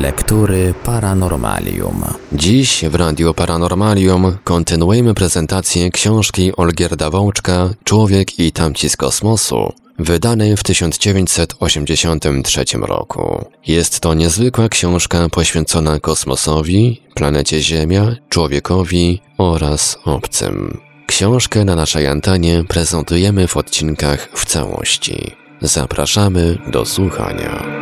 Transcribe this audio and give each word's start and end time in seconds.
Lektury 0.00 0.74
Paranormalium. 0.84 2.04
Dziś 2.32 2.84
w 2.84 2.94
Radiu 2.94 3.34
Paranormalium 3.34 4.36
kontynuujemy 4.44 5.14
prezentację 5.14 5.90
książki 5.90 6.56
Olgierda 6.56 7.10
Wołczka 7.10 7.70
Człowiek 7.84 8.38
i 8.38 8.52
tamci 8.52 8.90
z 8.90 8.96
kosmosu, 8.96 9.72
wydanej 9.98 10.56
w 10.56 10.62
1983 10.62 12.64
roku. 12.80 13.44
Jest 13.66 14.00
to 14.00 14.14
niezwykła 14.14 14.68
książka 14.68 15.28
poświęcona 15.28 16.00
kosmosowi, 16.00 17.02
planecie 17.14 17.60
Ziemia, 17.60 18.16
człowiekowi 18.28 19.20
oraz 19.38 19.98
obcym. 20.04 20.80
Książkę 21.06 21.64
na 21.64 21.76
naszej 21.76 22.06
antenie 22.06 22.64
prezentujemy 22.68 23.48
w 23.48 23.56
odcinkach 23.56 24.28
w 24.34 24.44
całości. 24.44 25.30
Zapraszamy 25.62 26.58
do 26.72 26.86
słuchania. 26.86 27.80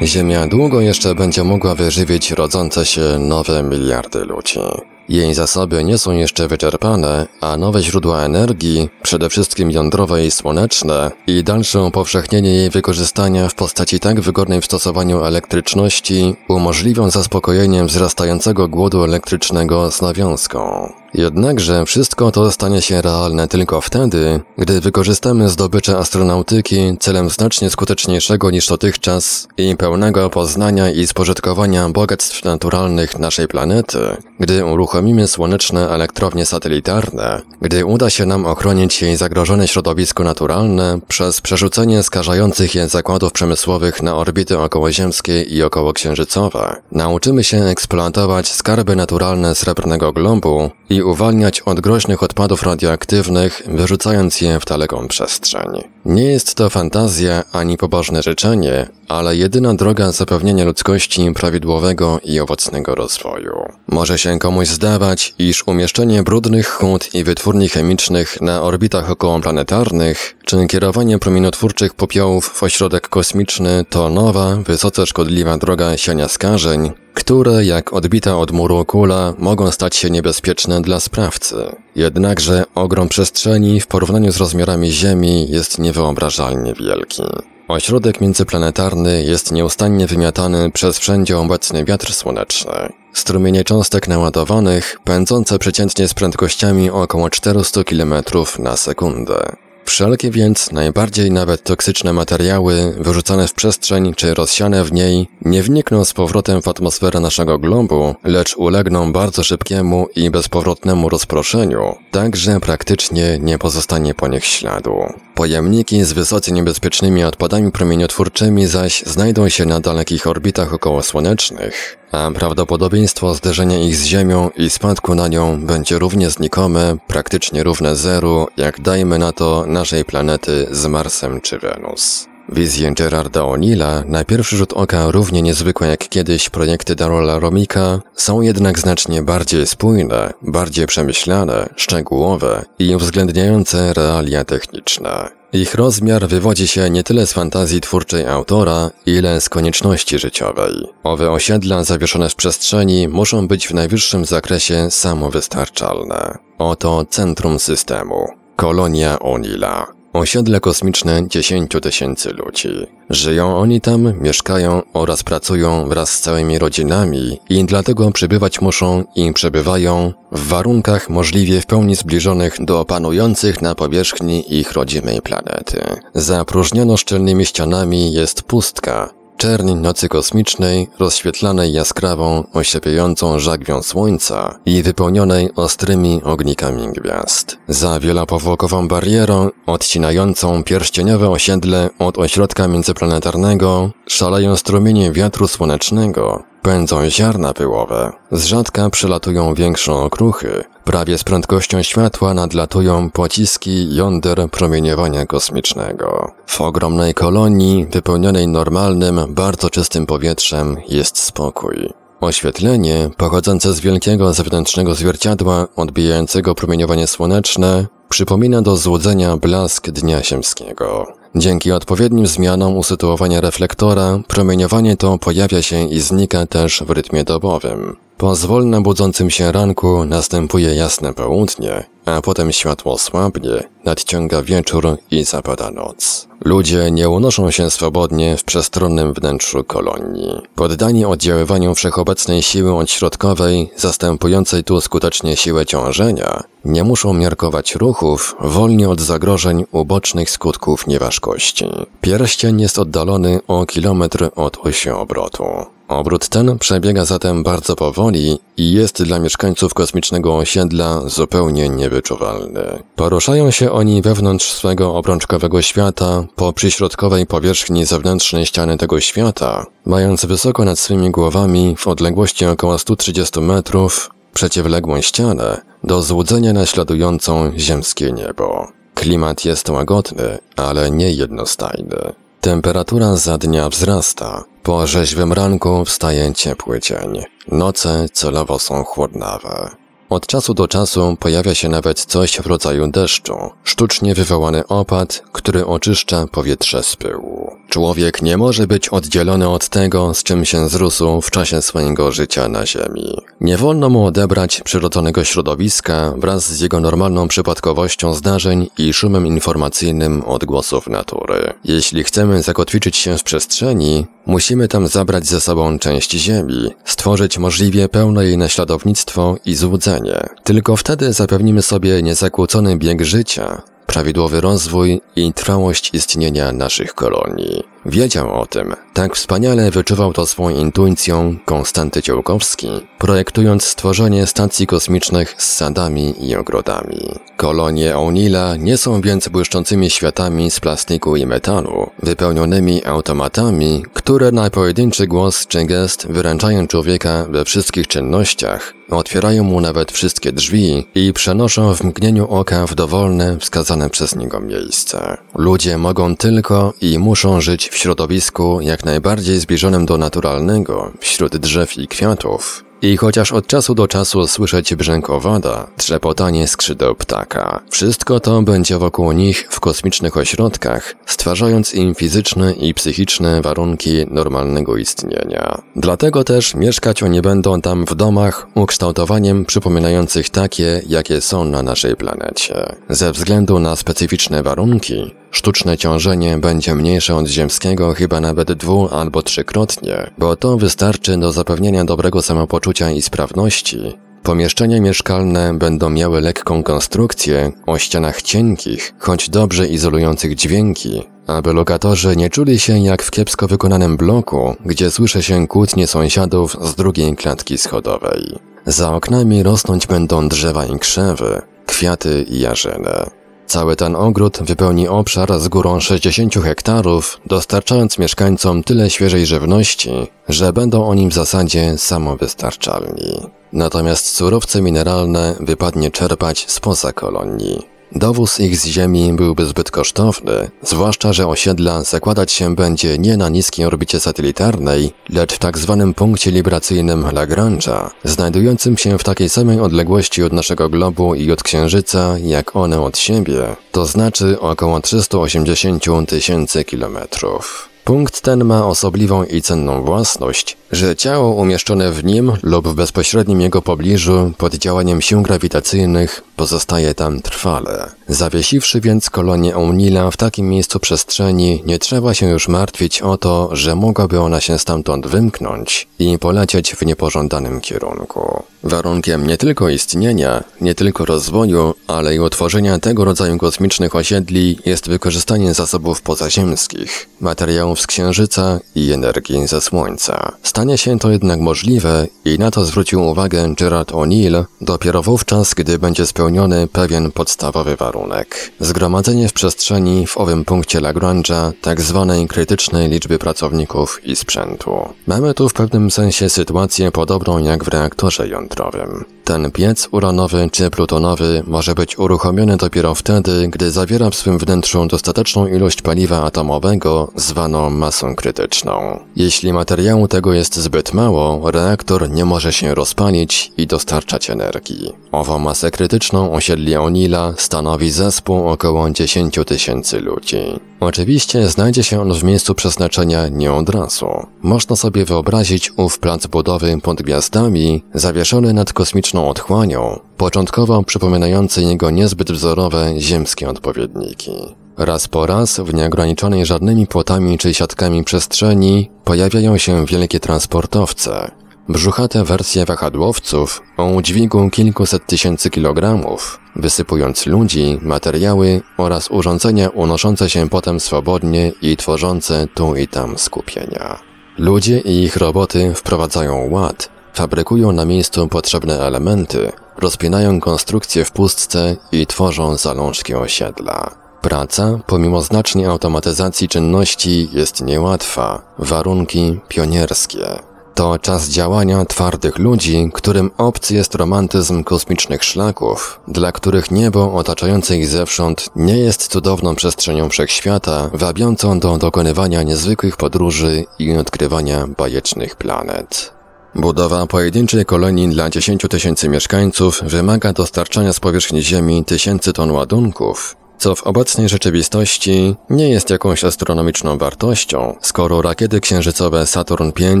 Ziemia 0.04 0.46
długo 0.46 0.80
jeszcze 0.80 1.14
będzie 1.14 1.44
mogła 1.44 1.74
wyżywić 1.74 2.30
rodzące 2.30 2.86
się 2.86 3.18
nowe 3.18 3.62
miliardy 3.62 4.24
ludzi. 4.24 4.60
Jej 5.08 5.34
zasoby 5.34 5.84
nie 5.84 5.98
są 5.98 6.12
jeszcze 6.12 6.48
wyczerpane, 6.48 7.26
a 7.40 7.56
nowe 7.56 7.82
źródła 7.82 8.22
energii, 8.22 8.88
przede 9.02 9.30
wszystkim 9.30 9.70
jądrowe 9.70 10.26
i 10.26 10.30
słoneczne, 10.30 11.10
i 11.26 11.44
dalsze 11.44 11.82
upowszechnienie 11.82 12.54
jej 12.54 12.70
wykorzystania 12.70 13.48
w 13.48 13.54
postaci 13.54 14.00
tak 14.00 14.20
wygodnej 14.20 14.60
w 14.60 14.64
stosowaniu 14.64 15.24
elektryczności 15.24 16.34
umożliwią 16.48 17.10
zaspokojenie 17.10 17.84
wzrastającego 17.84 18.68
głodu 18.68 19.04
elektrycznego 19.04 19.90
z 19.90 20.02
nawiązką. 20.02 20.92
Jednakże 21.14 21.84
wszystko 21.84 22.30
to 22.30 22.52
stanie 22.52 22.82
się 22.82 23.02
realne 23.02 23.48
tylko 23.48 23.80
wtedy, 23.80 24.40
gdy 24.58 24.80
wykorzystamy 24.80 25.48
zdobycze 25.48 25.98
astronautyki 25.98 26.96
celem 27.00 27.30
znacznie 27.30 27.70
skuteczniejszego 27.70 28.50
niż 28.50 28.66
dotychczas 28.66 29.48
i 29.56 29.76
pełnego 29.76 30.30
poznania 30.30 30.90
i 30.90 31.06
spożytkowania 31.06 31.88
bogactw 31.88 32.44
naturalnych 32.44 33.18
naszej 33.18 33.48
planety, 33.48 33.98
gdy 34.40 34.64
uruchomimy 34.64 35.28
słoneczne 35.28 35.88
elektrownie 35.88 36.46
satelitarne, 36.46 37.42
gdy 37.60 37.86
uda 37.86 38.10
się 38.10 38.26
nam 38.26 38.46
ochronić 38.46 39.02
jej 39.02 39.16
zagrożone 39.16 39.68
środowisko 39.68 40.24
naturalne 40.24 40.98
przez 41.08 41.40
przerzucenie 41.40 42.02
skażających 42.02 42.74
je 42.74 42.88
zakładów 42.88 43.32
przemysłowych 43.32 44.02
na 44.02 44.16
orbity 44.16 44.58
okołoziemskie 44.58 45.42
i 45.42 45.62
okołoksiężycowe, 45.62 46.76
nauczymy 46.92 47.44
się 47.44 47.64
eksploatować 47.64 48.48
skarby 48.52 48.96
naturalne 48.96 49.54
srebrnego 49.54 50.12
globu 50.12 50.70
i 50.90 51.03
uwalniać 51.04 51.60
od 51.60 51.80
groźnych 51.80 52.22
odpadów 52.22 52.62
radioaktywnych, 52.62 53.62
wyrzucając 53.66 54.40
je 54.40 54.60
w 54.60 54.64
daleką 54.64 55.08
przestrzeń. 55.08 55.70
Nie 56.04 56.24
jest 56.24 56.54
to 56.54 56.70
fantazja 56.70 57.42
ani 57.52 57.76
pobożne 57.76 58.22
życzenie, 58.22 58.88
ale 59.08 59.36
jedyna 59.36 59.74
droga 59.74 60.12
zapewnienia 60.12 60.64
ludzkości 60.64 61.32
prawidłowego 61.34 62.20
i 62.24 62.40
owocnego 62.40 62.94
rozwoju. 62.94 63.54
Może 63.88 64.18
się 64.18 64.38
komuś 64.38 64.68
zdawać, 64.68 65.34
iż 65.38 65.68
umieszczenie 65.68 66.22
brudnych 66.22 66.68
hut 66.68 67.14
i 67.14 67.24
wytwórni 67.24 67.68
chemicznych 67.68 68.40
na 68.40 68.62
orbitach 68.62 69.10
okołoplanetarnych, 69.10 70.36
czy 70.44 70.66
kierowanie 70.66 71.18
promieniotwórczych 71.18 71.94
popiołów 71.94 72.48
w 72.48 72.62
ośrodek 72.62 73.08
kosmiczny 73.08 73.84
to 73.90 74.10
nowa, 74.10 74.56
wysoce 74.56 75.06
szkodliwa 75.06 75.58
droga 75.58 75.96
siania 75.96 76.28
skażeń, 76.28 76.92
które, 77.14 77.64
jak 77.64 77.92
odbita 77.92 78.38
od 78.38 78.52
muru 78.52 78.84
kula, 78.84 79.34
mogą 79.38 79.70
stać 79.70 79.96
się 79.96 80.10
niebezpieczne 80.10 80.82
dla 80.82 81.00
sprawcy. 81.00 81.56
Jednakże 81.96 82.64
ogrom 82.74 83.08
przestrzeni 83.08 83.80
w 83.80 83.86
porównaniu 83.86 84.32
z 84.32 84.36
rozmiarami 84.36 84.90
Ziemi 84.90 85.50
jest 85.50 85.78
niewyobrażalnie 85.78 86.74
wielki. 86.74 87.22
Ośrodek 87.68 88.20
międzyplanetarny 88.20 89.22
jest 89.22 89.52
nieustannie 89.52 90.06
wymiatany 90.06 90.70
przez 90.70 90.98
wszędzie 90.98 91.38
obecny 91.38 91.84
wiatr 91.84 92.12
słoneczny. 92.14 92.72
Strumienie 93.12 93.64
cząstek 93.64 94.08
naładowanych, 94.08 94.98
pędzące 95.04 95.58
przeciętnie 95.58 96.08
z 96.08 96.14
prędkościami 96.14 96.90
około 96.90 97.30
400 97.30 97.84
km 97.84 98.14
na 98.58 98.76
sekundę. 98.76 99.56
Wszelkie 99.84 100.30
więc 100.30 100.72
najbardziej 100.72 101.30
nawet 101.30 101.62
toksyczne 101.62 102.12
materiały 102.12 102.94
wyrzucane 102.98 103.48
w 103.48 103.54
przestrzeń 103.54 104.14
czy 104.14 104.34
rozsiane 104.34 104.84
w 104.84 104.92
niej 104.92 105.28
nie 105.42 105.62
wnikną 105.62 106.04
z 106.04 106.12
powrotem 106.12 106.62
w 106.62 106.68
atmosferę 106.68 107.20
naszego 107.20 107.58
globu, 107.58 108.14
lecz 108.24 108.56
ulegną 108.56 109.12
bardzo 109.12 109.44
szybkiemu 109.44 110.06
i 110.16 110.30
bezpowrotnemu 110.30 111.08
rozproszeniu, 111.08 111.94
tak 112.10 112.36
że 112.36 112.60
praktycznie 112.60 113.38
nie 113.40 113.58
pozostanie 113.58 114.14
po 114.14 114.28
nich 114.28 114.44
śladu. 114.44 114.94
Pojemniki 115.34 116.04
z 116.04 116.12
wysoce 116.12 116.52
niebezpiecznymi 116.52 117.24
odpadami 117.24 117.72
promieniotwórczymi 117.72 118.66
zaś 118.66 119.02
znajdą 119.02 119.48
się 119.48 119.66
na 119.66 119.80
dalekich 119.80 120.26
orbitach 120.26 120.74
okołosłonecznych, 120.74 121.96
a 122.14 122.30
prawdopodobieństwo 122.30 123.34
zderzenia 123.34 123.78
ich 123.78 123.96
z 123.96 124.04
Ziemią 124.04 124.50
i 124.56 124.70
spadku 124.70 125.14
na 125.14 125.28
nią 125.28 125.66
będzie 125.66 125.98
równie 125.98 126.30
znikome, 126.30 126.96
praktycznie 127.06 127.62
równe 127.62 127.96
zeru, 127.96 128.46
jak 128.56 128.80
dajmy 128.80 129.18
na 129.18 129.32
to 129.32 129.64
naszej 129.66 130.04
planety 130.04 130.66
z 130.70 130.86
Marsem 130.86 131.40
czy 131.40 131.58
Wenus. 131.58 132.26
Wizje 132.48 132.92
Gerarda 132.92 133.40
O'Neilla, 133.40 134.08
na 134.08 134.24
pierwszy 134.24 134.56
rzut 134.56 134.72
oka 134.72 135.10
równie 135.10 135.42
niezwykłe 135.42 135.88
jak 135.88 136.08
kiedyś 136.08 136.48
projekty 136.48 136.94
Darola 136.94 137.38
Romika, 137.38 138.00
są 138.14 138.40
jednak 138.40 138.78
znacznie 138.78 139.22
bardziej 139.22 139.66
spójne, 139.66 140.32
bardziej 140.42 140.86
przemyślane, 140.86 141.68
szczegółowe 141.76 142.64
i 142.78 142.96
uwzględniające 142.96 143.92
realia 143.94 144.44
techniczne. 144.44 145.43
Ich 145.56 145.74
rozmiar 145.74 146.28
wywodzi 146.28 146.68
się 146.68 146.90
nie 146.90 147.02
tyle 147.02 147.26
z 147.26 147.32
fantazji 147.32 147.80
twórczej 147.80 148.26
autora, 148.26 148.90
ile 149.06 149.40
z 149.40 149.48
konieczności 149.48 150.18
życiowej. 150.18 150.72
Owe 151.02 151.30
osiedla 151.30 151.84
zawieszone 151.84 152.28
w 152.28 152.34
przestrzeni 152.34 153.08
muszą 153.08 153.48
być 153.48 153.68
w 153.68 153.74
najwyższym 153.74 154.24
zakresie 154.24 154.90
samowystarczalne. 154.90 156.38
Oto 156.58 157.04
centrum 157.04 157.58
systemu. 157.58 158.28
Kolonia 158.56 159.18
Onila. 159.18 159.86
Osiedle 160.14 160.60
kosmiczne 160.60 161.28
10 161.28 161.70
tysięcy 161.82 162.30
ludzi. 162.30 162.86
Żyją 163.10 163.56
oni 163.56 163.80
tam, 163.80 164.20
mieszkają 164.20 164.82
oraz 164.92 165.22
pracują 165.22 165.88
wraz 165.88 166.10
z 166.10 166.20
całymi 166.20 166.58
rodzinami 166.58 167.40
i 167.48 167.64
dlatego 167.64 168.10
przebywać 168.10 168.60
muszą 168.60 169.04
i 169.14 169.32
przebywają 169.32 170.12
w 170.32 170.48
warunkach 170.48 171.10
możliwie 171.10 171.60
w 171.60 171.66
pełni 171.66 171.94
zbliżonych 171.94 172.56
do 172.64 172.84
panujących 172.84 173.62
na 173.62 173.74
powierzchni 173.74 174.58
ich 174.58 174.72
rodzimej 174.72 175.22
planety. 175.22 175.82
Zapróżniono 176.14 176.96
szczelnymi 176.96 177.46
ścianami 177.46 178.12
jest 178.12 178.42
pustka, 178.42 179.10
czerń 179.36 179.74
nocy 179.74 180.08
kosmicznej, 180.08 180.88
rozświetlanej 180.98 181.72
jaskrawą, 181.72 182.44
osiepiającą 182.52 183.38
żagwią 183.38 183.82
słońca 183.82 184.58
i 184.66 184.82
wypełnionej 184.82 185.50
ostrymi 185.56 186.20
ognikami 186.24 186.88
gwiazd. 186.92 187.56
Za 187.68 188.00
wielopowłokową 188.00 188.88
barierą, 188.88 189.50
odcinającą 189.66 190.64
pierścieniowe 190.64 191.30
osiedle 191.30 191.90
od 191.98 192.18
ośrodka 192.18 192.68
międzyplanetarnego, 192.68 193.90
szaleją 194.06 194.56
strumienie 194.56 195.12
wiatru 195.12 195.48
słonecznego, 195.48 196.53
pędzą 196.64 197.10
ziarna 197.10 197.52
pyłowe, 197.52 198.12
z 198.32 198.44
rzadka 198.44 198.90
przylatują 198.90 199.54
większe 199.54 199.92
okruchy, 199.92 200.64
prawie 200.84 201.18
z 201.18 201.24
prędkością 201.24 201.82
światła 201.82 202.34
nadlatują 202.34 203.10
pociski 203.10 203.94
jąder 203.94 204.50
promieniowania 204.50 205.26
kosmicznego. 205.26 206.32
W 206.46 206.60
ogromnej 206.60 207.14
kolonii, 207.14 207.86
wypełnionej 207.90 208.48
normalnym, 208.48 209.20
bardzo 209.28 209.70
czystym 209.70 210.06
powietrzem, 210.06 210.76
jest 210.88 211.18
spokój. 211.18 211.92
Oświetlenie, 212.20 213.10
pochodzące 213.16 213.72
z 213.72 213.80
wielkiego 213.80 214.32
zewnętrznego 214.32 214.94
zwierciadła 214.94 215.66
odbijającego 215.76 216.54
promieniowanie 216.54 217.06
słoneczne, 217.06 217.86
przypomina 218.08 218.62
do 218.62 218.76
złudzenia 218.76 219.36
blask 219.36 219.90
dnia 219.90 220.22
ziemskiego. 220.22 221.06
Dzięki 221.36 221.72
odpowiednim 221.72 222.26
zmianom 222.26 222.76
usytuowania 222.76 223.40
reflektora, 223.40 224.18
promieniowanie 224.28 224.96
to 224.96 225.18
pojawia 225.18 225.62
się 225.62 225.88
i 225.88 226.00
znika 226.00 226.46
też 226.46 226.82
w 226.86 226.90
rytmie 226.90 227.24
dobowym. 227.24 227.96
Po 228.18 228.34
zwolna 228.34 228.80
budzącym 228.80 229.30
się 229.30 229.52
ranku 229.52 230.04
następuje 230.04 230.74
jasne 230.74 231.14
południe, 231.14 231.84
a 232.04 232.20
potem 232.20 232.52
światło 232.52 232.98
słabnie, 232.98 233.68
nadciąga 233.84 234.42
wieczór 234.42 234.96
i 235.10 235.24
zapada 235.24 235.70
noc. 235.70 236.28
Ludzie 236.44 236.90
nie 236.90 237.08
unoszą 237.08 237.50
się 237.50 237.70
swobodnie 237.70 238.36
w 238.36 238.44
przestronnym 238.44 239.14
wnętrzu 239.14 239.64
kolonii. 239.64 240.42
Poddani 240.54 241.04
oddziaływaniu 241.04 241.74
wszechobecnej 241.74 242.42
siły 242.42 242.76
odśrodkowej, 242.76 243.70
zastępującej 243.76 244.64
tu 244.64 244.80
skutecznie 244.80 245.36
siłę 245.36 245.66
ciążenia, 245.66 246.42
nie 246.64 246.84
muszą 246.84 247.12
miarkować 247.12 247.74
ruchów, 247.74 248.36
wolni 248.40 248.86
od 248.86 249.00
zagrożeń 249.00 249.64
ubocznych 249.72 250.30
skutków 250.30 250.86
nieważkości. 250.86 251.66
Pierścień 252.00 252.60
jest 252.60 252.78
oddalony 252.78 253.40
o 253.46 253.66
kilometr 253.66 254.30
od 254.36 254.66
osi 254.66 254.90
obrotu. 254.90 255.73
Obrót 255.88 256.28
ten 256.28 256.58
przebiega 256.58 257.04
zatem 257.04 257.42
bardzo 257.42 257.76
powoli 257.76 258.38
i 258.56 258.72
jest 258.72 259.02
dla 259.02 259.18
mieszkańców 259.18 259.74
kosmicznego 259.74 260.36
osiedla 260.36 261.00
zupełnie 261.06 261.68
niewyczuwalny. 261.68 262.82
Poruszają 262.96 263.50
się 263.50 263.72
oni 263.72 264.02
wewnątrz 264.02 264.52
swego 264.52 264.94
obrączkowego 264.94 265.62
świata, 265.62 266.24
po 266.36 266.52
przyśrodkowej 266.52 267.26
powierzchni 267.26 267.84
zewnętrznej 267.84 268.46
ściany 268.46 268.76
tego 268.76 269.00
świata, 269.00 269.66
mając 269.86 270.24
wysoko 270.24 270.64
nad 270.64 270.78
swymi 270.78 271.10
głowami 271.10 271.74
w 271.78 271.88
odległości 271.88 272.46
około 272.46 272.78
130 272.78 273.40
metrów 273.40 274.10
przeciwległą 274.34 275.00
ścianę 275.00 275.60
do 275.84 276.02
złudzenia 276.02 276.52
naśladującą 276.52 277.52
ziemskie 277.56 278.12
niebo. 278.12 278.68
Klimat 278.94 279.44
jest 279.44 279.70
łagodny, 279.70 280.38
ale 280.56 280.90
nie 280.90 281.10
jednostajny. 281.10 282.12
Temperatura 282.40 283.16
za 283.16 283.38
dnia 283.38 283.68
wzrasta. 283.68 284.44
Po 284.64 284.86
rzeźwym 284.86 285.32
ranku 285.32 285.84
wstaje 285.84 286.32
ciepły 286.34 286.80
dzień. 286.80 287.22
Noce 287.48 288.06
celowo 288.12 288.58
są 288.58 288.84
chłodnawe. 288.84 289.70
Od 290.10 290.26
czasu 290.26 290.54
do 290.54 290.68
czasu 290.68 291.16
pojawia 291.20 291.54
się 291.54 291.68
nawet 291.68 292.00
coś 292.00 292.36
w 292.40 292.46
rodzaju 292.46 292.88
deszczu, 292.90 293.34
sztucznie 293.64 294.14
wywołany 294.14 294.66
opad, 294.66 295.22
który 295.32 295.66
oczyszcza 295.66 296.26
powietrze 296.26 296.82
z 296.82 296.96
pyłu. 296.96 297.56
Człowiek 297.68 298.22
nie 298.22 298.36
może 298.36 298.66
być 298.66 298.88
oddzielony 298.88 299.48
od 299.48 299.68
tego, 299.68 300.14
z 300.14 300.22
czym 300.22 300.44
się 300.44 300.68
zrósł 300.68 301.20
w 301.20 301.30
czasie 301.30 301.62
swojego 301.62 302.12
życia 302.12 302.48
na 302.48 302.66
Ziemi. 302.66 303.16
Nie 303.40 303.56
wolno 303.56 303.88
mu 303.88 304.04
odebrać 304.04 304.60
przyrodzonego 304.60 305.24
środowiska 305.24 306.14
wraz 306.16 306.52
z 306.52 306.60
jego 306.60 306.80
normalną 306.80 307.28
przypadkowością 307.28 308.14
zdarzeń 308.14 308.70
i 308.78 308.92
szumem 308.92 309.26
informacyjnym 309.26 310.22
odgłosów 310.26 310.86
natury. 310.86 311.52
Jeśli 311.64 312.04
chcemy 312.04 312.42
zakotwiczyć 312.42 312.96
się 312.96 313.18
w 313.18 313.22
przestrzeni, 313.22 314.06
musimy 314.26 314.68
tam 314.68 314.88
zabrać 314.88 315.26
ze 315.26 315.40
sobą 315.40 315.78
część 315.78 316.10
Ziemi, 316.10 316.70
stworzyć 316.84 317.38
możliwie 317.38 317.88
pełne 317.88 318.24
jej 318.24 318.38
naśladownictwo 318.38 319.36
i 319.44 319.54
złudzenie. 319.54 320.28
Tylko 320.44 320.76
wtedy 320.76 321.12
zapewnimy 321.12 321.62
sobie 321.62 322.02
niezakłócony 322.02 322.76
bieg 322.76 323.02
życia, 323.02 323.62
prawidłowy 323.86 324.40
rozwój 324.40 325.00
i 325.16 325.32
trwałość 325.32 325.90
istnienia 325.92 326.52
naszych 326.52 326.94
kolonii. 326.94 327.73
Wiedział 327.86 328.40
o 328.40 328.46
tym, 328.46 328.74
tak 328.92 329.16
wspaniale 329.16 329.70
wyczuwał 329.70 330.12
to 330.12 330.26
swoją 330.26 330.56
intuicją 330.56 331.36
Konstanty 331.44 332.02
Ciołkowski, 332.02 332.68
projektując 332.98 333.64
stworzenie 333.64 334.26
stacji 334.26 334.66
kosmicznych 334.66 335.34
z 335.38 335.54
sadami 335.56 336.28
i 336.28 336.36
ogrodami. 336.36 337.14
Kolonie 337.36 337.94
O'Neilla 337.94 338.58
nie 338.58 338.76
są 338.76 339.00
więc 339.00 339.28
błyszczącymi 339.28 339.90
światami 339.90 340.50
z 340.50 340.60
plastiku 340.60 341.16
i 341.16 341.26
metalu, 341.26 341.90
wypełnionymi 342.02 342.84
automatami, 342.84 343.82
które 343.94 344.32
na 344.32 344.50
pojedynczy 344.50 345.06
głos 345.06 345.46
czy 345.46 345.64
gest 345.64 346.06
wyręczają 346.10 346.66
człowieka 346.66 347.26
we 347.30 347.44
wszystkich 347.44 347.88
czynnościach, 347.88 348.74
otwierają 348.90 349.44
mu 349.44 349.60
nawet 349.60 349.92
wszystkie 349.92 350.32
drzwi 350.32 350.86
i 350.94 351.12
przenoszą 351.12 351.74
w 351.74 351.84
mgnieniu 351.84 352.28
oka 352.28 352.66
w 352.66 352.74
dowolne, 352.74 353.38
wskazane 353.40 353.90
przez 353.90 354.16
niego 354.16 354.40
miejsce. 354.40 355.16
Ludzie 355.34 355.78
mogą 355.78 356.16
tylko 356.16 356.72
i 356.80 356.98
muszą 356.98 357.40
żyć 357.40 357.68
w 357.74 357.76
środowisku 357.76 358.60
jak 358.60 358.84
najbardziej 358.84 359.38
zbliżonym 359.38 359.86
do 359.86 359.98
naturalnego, 359.98 360.92
wśród 361.00 361.36
drzew 361.36 361.78
i 361.78 361.88
kwiatów, 361.88 362.64
i 362.82 362.96
chociaż 362.96 363.32
od 363.32 363.46
czasu 363.46 363.74
do 363.74 363.88
czasu 363.88 364.26
słyszeć 364.26 364.74
brzęk 364.74 365.10
owada, 365.10 365.66
trzepotanie 365.76 366.48
skrzydeł 366.48 366.94
ptaka, 366.94 367.60
wszystko 367.70 368.20
to 368.20 368.42
będzie 368.42 368.78
wokół 368.78 369.12
nich 369.12 369.46
w 369.50 369.60
kosmicznych 369.60 370.16
ośrodkach, 370.16 370.94
stwarzając 371.06 371.74
im 371.74 371.94
fizyczne 371.94 372.52
i 372.52 372.74
psychiczne 372.74 373.42
warunki 373.42 374.06
normalnego 374.10 374.76
istnienia. 374.76 375.62
Dlatego 375.76 376.24
też 376.24 376.54
mieszkać 376.54 377.02
oni 377.02 377.22
będą 377.22 377.60
tam 377.60 377.84
w 377.84 377.94
domach 377.94 378.46
ukształtowaniem 378.54 379.44
przypominających 379.44 380.30
takie, 380.30 380.82
jakie 380.86 381.20
są 381.20 381.44
na 381.44 381.62
naszej 381.62 381.96
planecie. 381.96 382.76
Ze 382.88 383.12
względu 383.12 383.58
na 383.58 383.76
specyficzne 383.76 384.42
warunki, 384.42 385.14
Sztuczne 385.34 385.78
ciążenie 385.78 386.38
będzie 386.38 386.74
mniejsze 386.74 387.16
od 387.16 387.26
ziemskiego 387.26 387.94
chyba 387.94 388.20
nawet 388.20 388.52
dwu 388.52 388.88
albo 388.92 389.22
trzykrotnie, 389.22 390.10
bo 390.18 390.36
to 390.36 390.56
wystarczy 390.56 391.16
do 391.16 391.32
zapewnienia 391.32 391.84
dobrego 391.84 392.22
samopoczucia 392.22 392.90
i 392.90 393.02
sprawności. 393.02 393.78
Pomieszczenia 394.22 394.80
mieszkalne 394.80 395.58
będą 395.58 395.90
miały 395.90 396.20
lekką 396.20 396.62
konstrukcję 396.62 397.52
o 397.66 397.78
ścianach 397.78 398.22
cienkich, 398.22 398.94
choć 398.98 399.30
dobrze 399.30 399.66
izolujących 399.66 400.34
dźwięki, 400.34 401.02
aby 401.26 401.52
lokatorzy 401.52 402.16
nie 402.16 402.30
czuli 402.30 402.58
się 402.58 402.78
jak 402.78 403.02
w 403.02 403.10
kiepsko 403.10 403.48
wykonanym 403.48 403.96
bloku, 403.96 404.56
gdzie 404.64 404.90
słyszy 404.90 405.22
się 405.22 405.48
kłótnie 405.48 405.86
sąsiadów 405.86 406.56
z 406.60 406.74
drugiej 406.74 407.16
klatki 407.16 407.58
schodowej. 407.58 408.38
Za 408.66 408.92
oknami 408.92 409.42
rosnąć 409.42 409.86
będą 409.86 410.28
drzewa 410.28 410.66
i 410.66 410.78
krzewy, 410.78 411.42
kwiaty 411.66 412.24
i 412.28 412.40
jarzyny. 412.40 413.23
Cały 413.46 413.76
ten 413.76 413.96
ogród 413.96 414.38
wypełni 414.42 414.88
obszar 414.88 415.40
z 415.40 415.48
górą 415.48 415.80
60 415.80 416.34
hektarów, 416.34 417.20
dostarczając 417.26 417.98
mieszkańcom 417.98 418.62
tyle 418.62 418.90
świeżej 418.90 419.26
żywności, 419.26 419.90
że 420.28 420.52
będą 420.52 420.86
oni 420.86 421.08
w 421.08 421.14
zasadzie 421.14 421.78
samowystarczalni. 421.78 423.20
Natomiast 423.52 424.06
surowce 424.06 424.62
mineralne 424.62 425.36
wypadnie 425.40 425.90
czerpać 425.90 426.50
spoza 426.50 426.92
kolonii. 426.92 427.73
Dowóz 427.92 428.40
ich 428.40 428.56
z 428.56 428.66
Ziemi 428.66 429.12
byłby 429.12 429.46
zbyt 429.46 429.70
kosztowny, 429.70 430.50
zwłaszcza, 430.62 431.12
że 431.12 431.28
osiedla 431.28 431.82
zakładać 431.82 432.32
się 432.32 432.54
będzie 432.54 432.98
nie 432.98 433.16
na 433.16 433.28
niskiej 433.28 433.66
orbicie 433.66 434.00
satelitarnej, 434.00 434.92
lecz 435.08 435.32
w 435.32 435.38
tak 435.38 435.58
zwanym 435.58 435.94
punkcie 435.94 436.30
libracyjnym 436.30 437.04
Lagrange'a, 437.04 437.90
znajdującym 438.04 438.76
się 438.76 438.98
w 438.98 439.04
takiej 439.04 439.28
samej 439.28 439.60
odległości 439.60 440.22
od 440.22 440.32
naszego 440.32 440.68
globu 440.68 441.14
i 441.14 441.32
od 441.32 441.42
Księżyca, 441.42 442.18
jak 442.18 442.56
one 442.56 442.80
od 442.80 442.98
siebie, 442.98 443.56
to 443.72 443.86
znaczy 443.86 444.40
około 444.40 444.80
380 444.80 445.84
tysięcy 446.08 446.64
kilometrów. 446.64 447.68
Punkt 447.84 448.20
ten 448.20 448.44
ma 448.44 448.66
osobliwą 448.66 449.24
i 449.24 449.42
cenną 449.42 449.82
własność, 449.82 450.56
że 450.74 450.96
ciało 450.96 451.34
umieszczone 451.34 451.92
w 451.92 452.04
nim 452.04 452.32
lub 452.42 452.68
w 452.68 452.74
bezpośrednim 452.74 453.40
jego 453.40 453.62
pobliżu 453.62 454.32
pod 454.38 454.54
działaniem 454.54 455.02
sił 455.02 455.22
grawitacyjnych 455.22 456.22
pozostaje 456.36 456.94
tam 456.94 457.20
trwale. 457.20 457.90
Zawiesiwszy 458.08 458.80
więc 458.80 459.10
kolonię 459.10 459.54
O'Neilla 459.54 460.10
w 460.10 460.16
takim 460.16 460.48
miejscu 460.48 460.80
przestrzeni, 460.80 461.62
nie 461.66 461.78
trzeba 461.78 462.14
się 462.14 462.26
już 462.26 462.48
martwić 462.48 463.02
o 463.02 463.16
to, 463.16 463.48
że 463.52 463.74
mogłaby 463.74 464.20
ona 464.20 464.40
się 464.40 464.58
stamtąd 464.58 465.06
wymknąć 465.06 465.88
i 465.98 466.18
polecieć 466.18 466.74
w 466.74 466.86
niepożądanym 466.86 467.60
kierunku. 467.60 468.42
Warunkiem 468.64 469.26
nie 469.26 469.36
tylko 469.36 469.68
istnienia, 469.68 470.44
nie 470.60 470.74
tylko 470.74 471.04
rozwoju, 471.04 471.74
ale 471.86 472.14
i 472.14 472.20
utworzenia 472.20 472.78
tego 472.78 473.04
rodzaju 473.04 473.38
kosmicznych 473.38 473.94
osiedli 473.94 474.58
jest 474.64 474.88
wykorzystanie 474.88 475.54
zasobów 475.54 476.02
pozaziemskich, 476.02 477.08
materiałów 477.20 477.80
z 477.80 477.86
Księżyca 477.86 478.60
i 478.74 478.92
energii 478.92 479.46
ze 479.46 479.60
Słońca. 479.60 480.32
Stanie 480.64 480.78
się 480.78 480.98
to 480.98 481.10
jednak 481.10 481.40
możliwe 481.40 482.06
i 482.24 482.38
na 482.38 482.50
to 482.50 482.64
zwrócił 482.64 483.02
uwagę 483.02 483.54
Gerard 483.56 483.92
O'Neill 483.92 484.44
dopiero 484.60 485.02
wówczas, 485.02 485.54
gdy 485.54 485.78
będzie 485.78 486.06
spełniony 486.06 486.68
pewien 486.68 487.10
podstawowy 487.12 487.76
warunek. 487.76 488.50
Zgromadzenie 488.60 489.28
w 489.28 489.32
przestrzeni 489.32 490.06
w 490.06 490.18
owym 490.18 490.44
punkcie 490.44 490.80
Lagrange'a 490.80 491.52
tak 491.60 491.80
zwanej 491.80 492.28
krytycznej 492.28 492.88
liczby 492.88 493.18
pracowników 493.18 494.00
i 494.04 494.16
sprzętu. 494.16 494.88
Mamy 495.06 495.34
tu 495.34 495.48
w 495.48 495.52
pewnym 495.54 495.90
sensie 495.90 496.28
sytuację 496.28 496.90
podobną 496.90 497.38
jak 497.38 497.64
w 497.64 497.68
reaktorze 497.68 498.28
jądrowym. 498.28 499.04
Ten 499.24 499.50
piec 499.50 499.88
uranowy 499.90 500.48
czy 500.52 500.70
plutonowy 500.70 501.42
może 501.46 501.74
być 501.74 501.98
uruchomiony 501.98 502.56
dopiero 502.56 502.94
wtedy, 502.94 503.48
gdy 503.48 503.70
zawiera 503.70 504.10
w 504.10 504.14
swym 504.14 504.38
wnętrzu 504.38 504.86
dostateczną 504.86 505.46
ilość 505.46 505.82
paliwa 505.82 506.22
atomowego, 506.22 507.12
zwaną 507.16 507.70
masą 507.70 508.14
krytyczną. 508.14 509.00
Jeśli 509.16 509.52
materiału 509.52 510.08
tego 510.08 510.32
jest 510.32 510.56
zbyt 510.56 510.94
mało, 510.94 511.50
reaktor 511.50 512.10
nie 512.10 512.24
może 512.24 512.52
się 512.52 512.74
rozpalić 512.74 513.52
i 513.56 513.66
dostarczać 513.66 514.30
energii. 514.30 514.92
Ową 515.12 515.38
masę 515.38 515.70
krytyczną 515.70 516.32
osiedli 516.32 516.76
Onila 516.76 517.34
stanowi 517.36 517.90
zespół 517.90 518.48
około 518.48 518.90
10 518.90 519.38
tysięcy 519.46 520.00
ludzi. 520.00 520.60
Oczywiście 520.80 521.48
znajdzie 521.48 521.82
się 521.82 522.00
on 522.00 522.12
w 522.12 522.24
miejscu 522.24 522.54
przeznaczenia 522.54 523.28
nie 523.28 523.52
od 523.52 523.68
razu. 523.68 524.06
Można 524.42 524.76
sobie 524.76 525.04
wyobrazić 525.04 525.72
ów 525.76 525.98
plac 525.98 526.26
budowy 526.26 526.78
pod 526.82 527.02
gwiazdami, 527.02 527.84
zawieszony 527.94 528.52
nad 528.52 528.72
kosmiczną 528.72 529.28
otchłanią, 529.28 530.00
początkowo 530.16 530.82
przypominający 530.82 531.62
jego 531.62 531.90
niezbyt 531.90 532.32
wzorowe 532.32 532.94
ziemskie 532.98 533.48
odpowiedniki. 533.48 534.32
Raz 534.76 535.08
po 535.08 535.26
raz, 535.26 535.60
w 535.60 535.74
nieograniczonej 535.74 536.46
żadnymi 536.46 536.86
płotami 536.86 537.38
czy 537.38 537.54
siatkami 537.54 538.04
przestrzeni, 538.04 538.90
pojawiają 539.04 539.58
się 539.58 539.86
wielkie 539.86 540.20
transportowce, 540.20 541.30
Brzuchate 541.68 542.24
wersje 542.24 542.64
wahadłowców 542.64 543.62
o 543.76 543.84
udźwigu 543.84 544.50
kilkuset 544.50 545.06
tysięcy 545.06 545.50
kilogramów, 545.50 546.40
wysypując 546.56 547.26
ludzi, 547.26 547.78
materiały 547.82 548.62
oraz 548.76 549.10
urządzenia 549.10 549.68
unoszące 549.68 550.30
się 550.30 550.48
potem 550.48 550.80
swobodnie 550.80 551.52
i 551.62 551.76
tworzące 551.76 552.46
tu 552.54 552.76
i 552.76 552.88
tam 552.88 553.18
skupienia. 553.18 553.98
Ludzie 554.38 554.78
i 554.80 555.02
ich 555.02 555.16
roboty 555.16 555.74
wprowadzają 555.74 556.50
ład, 556.50 556.88
fabrykują 557.14 557.72
na 557.72 557.84
miejscu 557.84 558.28
potrzebne 558.28 558.78
elementy, 558.78 559.52
rozpinają 559.78 560.40
konstrukcje 560.40 561.04
w 561.04 561.10
pustce 561.10 561.76
i 561.92 562.06
tworzą 562.06 562.56
zalążki 562.56 563.14
osiedla. 563.14 564.04
Praca, 564.20 564.78
pomimo 564.86 565.22
znacznej 565.22 565.66
automatyzacji 565.66 566.48
czynności, 566.48 567.28
jest 567.32 567.60
niełatwa, 567.60 568.42
warunki 568.58 569.40
pionierskie. 569.48 570.53
To 570.74 570.98
czas 570.98 571.28
działania 571.28 571.84
twardych 571.84 572.38
ludzi, 572.38 572.90
którym 572.94 573.30
obcy 573.38 573.74
jest 573.74 573.94
romantyzm 573.94 574.64
kosmicznych 574.64 575.24
szlaków, 575.24 576.00
dla 576.08 576.32
których 576.32 576.70
niebo 576.70 577.14
otaczające 577.14 577.76
ich 577.76 577.86
zewsząd 577.86 578.50
nie 578.56 578.78
jest 578.78 579.08
cudowną 579.08 579.54
przestrzenią 579.54 580.08
wszechświata, 580.08 580.90
wabiącą 580.92 581.60
do 581.60 581.78
dokonywania 581.78 582.42
niezwykłych 582.42 582.96
podróży 582.96 583.64
i 583.78 583.96
odkrywania 583.96 584.66
bajecznych 584.78 585.36
planet. 585.36 586.12
Budowa 586.54 587.06
pojedynczej 587.06 587.64
kolonii 587.64 588.08
dla 588.08 588.30
10 588.30 588.62
tysięcy 588.70 589.08
mieszkańców 589.08 589.82
wymaga 589.82 590.32
dostarczania 590.32 590.92
z 590.92 591.00
powierzchni 591.00 591.42
Ziemi 591.42 591.84
tysięcy 591.84 592.32
ton 592.32 592.50
ładunków, 592.50 593.36
co 593.58 593.74
w 593.74 593.82
obecnej 593.82 594.28
rzeczywistości 594.28 595.36
nie 595.50 595.68
jest 595.68 595.90
jakąś 595.90 596.24
astronomiczną 596.24 596.98
wartością, 596.98 597.76
skoro 597.80 598.22
rakiety 598.22 598.60
księżycowe 598.60 599.26
Saturn 599.26 599.70
V 599.78 600.00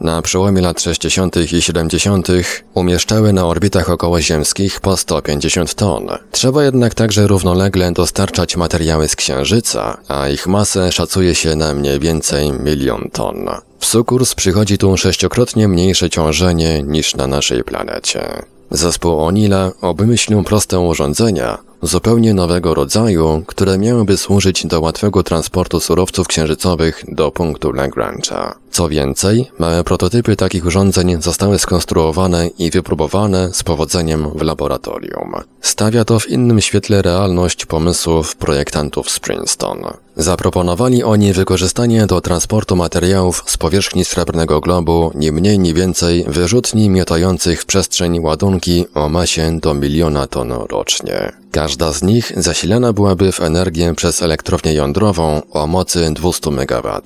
na 0.00 0.22
przełomie 0.22 0.62
lat 0.62 0.80
60. 0.80 1.36
i 1.52 1.62
70. 1.62 2.28
umieszczały 2.74 3.32
na 3.32 3.46
orbitach 3.46 3.90
okołoziemskich 3.90 4.80
po 4.80 4.96
150 4.96 5.74
ton. 5.74 6.06
Trzeba 6.30 6.64
jednak 6.64 6.94
także 6.94 7.26
równolegle 7.26 7.92
dostarczać 7.92 8.56
materiały 8.56 9.08
z 9.08 9.16
Księżyca, 9.16 9.96
a 10.08 10.28
ich 10.28 10.46
masę 10.46 10.92
szacuje 10.92 11.34
się 11.34 11.56
na 11.56 11.74
mniej 11.74 12.00
więcej 12.00 12.52
milion 12.52 13.08
ton. 13.12 13.48
W 13.78 13.86
sukurs 13.86 14.34
przychodzi 14.34 14.78
tu 14.78 14.96
sześciokrotnie 14.96 15.68
mniejsze 15.68 16.10
ciążenie 16.10 16.82
niż 16.82 17.14
na 17.14 17.26
naszej 17.26 17.64
planecie. 17.64 18.42
Zespół 18.70 19.20
Onila 19.20 19.72
obmyślił 19.80 20.42
proste 20.42 20.80
urządzenia, 20.80 21.58
zupełnie 21.86 22.34
nowego 22.34 22.74
rodzaju, 22.74 23.42
które 23.46 23.78
miałyby 23.78 24.16
służyć 24.16 24.66
do 24.66 24.80
łatwego 24.80 25.22
transportu 25.22 25.80
surowców 25.80 26.28
księżycowych 26.28 27.04
do 27.08 27.30
punktu 27.30 27.70
Lagrange'a. 27.70 28.63
Co 28.74 28.88
więcej, 28.88 29.50
małe 29.58 29.84
prototypy 29.84 30.36
takich 30.36 30.66
urządzeń 30.66 31.22
zostały 31.22 31.58
skonstruowane 31.58 32.48
i 32.48 32.70
wypróbowane 32.70 33.52
z 33.52 33.62
powodzeniem 33.62 34.30
w 34.30 34.42
laboratorium. 34.42 35.34
Stawia 35.60 36.04
to 36.04 36.20
w 36.20 36.28
innym 36.28 36.60
świetle 36.60 37.02
realność 37.02 37.66
pomysłów 37.66 38.36
projektantów 38.36 39.10
z 39.10 39.20
Princeton. 39.20 39.78
Zaproponowali 40.16 41.02
oni 41.02 41.32
wykorzystanie 41.32 42.06
do 42.06 42.20
transportu 42.20 42.76
materiałów 42.76 43.44
z 43.46 43.56
powierzchni 43.56 44.04
srebrnego 44.04 44.60
globu 44.60 45.10
nie 45.14 45.32
mniej 45.32 45.58
nie 45.58 45.74
więcej 45.74 46.24
wyrzutni 46.28 46.90
miotających 46.90 47.62
w 47.62 47.66
przestrzeń 47.66 48.20
ładunki 48.20 48.86
o 48.94 49.08
masie 49.08 49.60
do 49.60 49.74
miliona 49.74 50.26
ton 50.26 50.52
rocznie. 50.52 51.32
Każda 51.50 51.92
z 51.92 52.02
nich 52.02 52.32
zasilana 52.36 52.92
byłaby 52.92 53.32
w 53.32 53.40
energię 53.40 53.94
przez 53.94 54.22
elektrownię 54.22 54.74
jądrową 54.74 55.42
o 55.50 55.66
mocy 55.66 56.10
200 56.12 56.50
MW. 56.50 57.00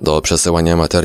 Do 0.00 0.20
przesyłania 0.20 0.76
materiałów 0.76 0.99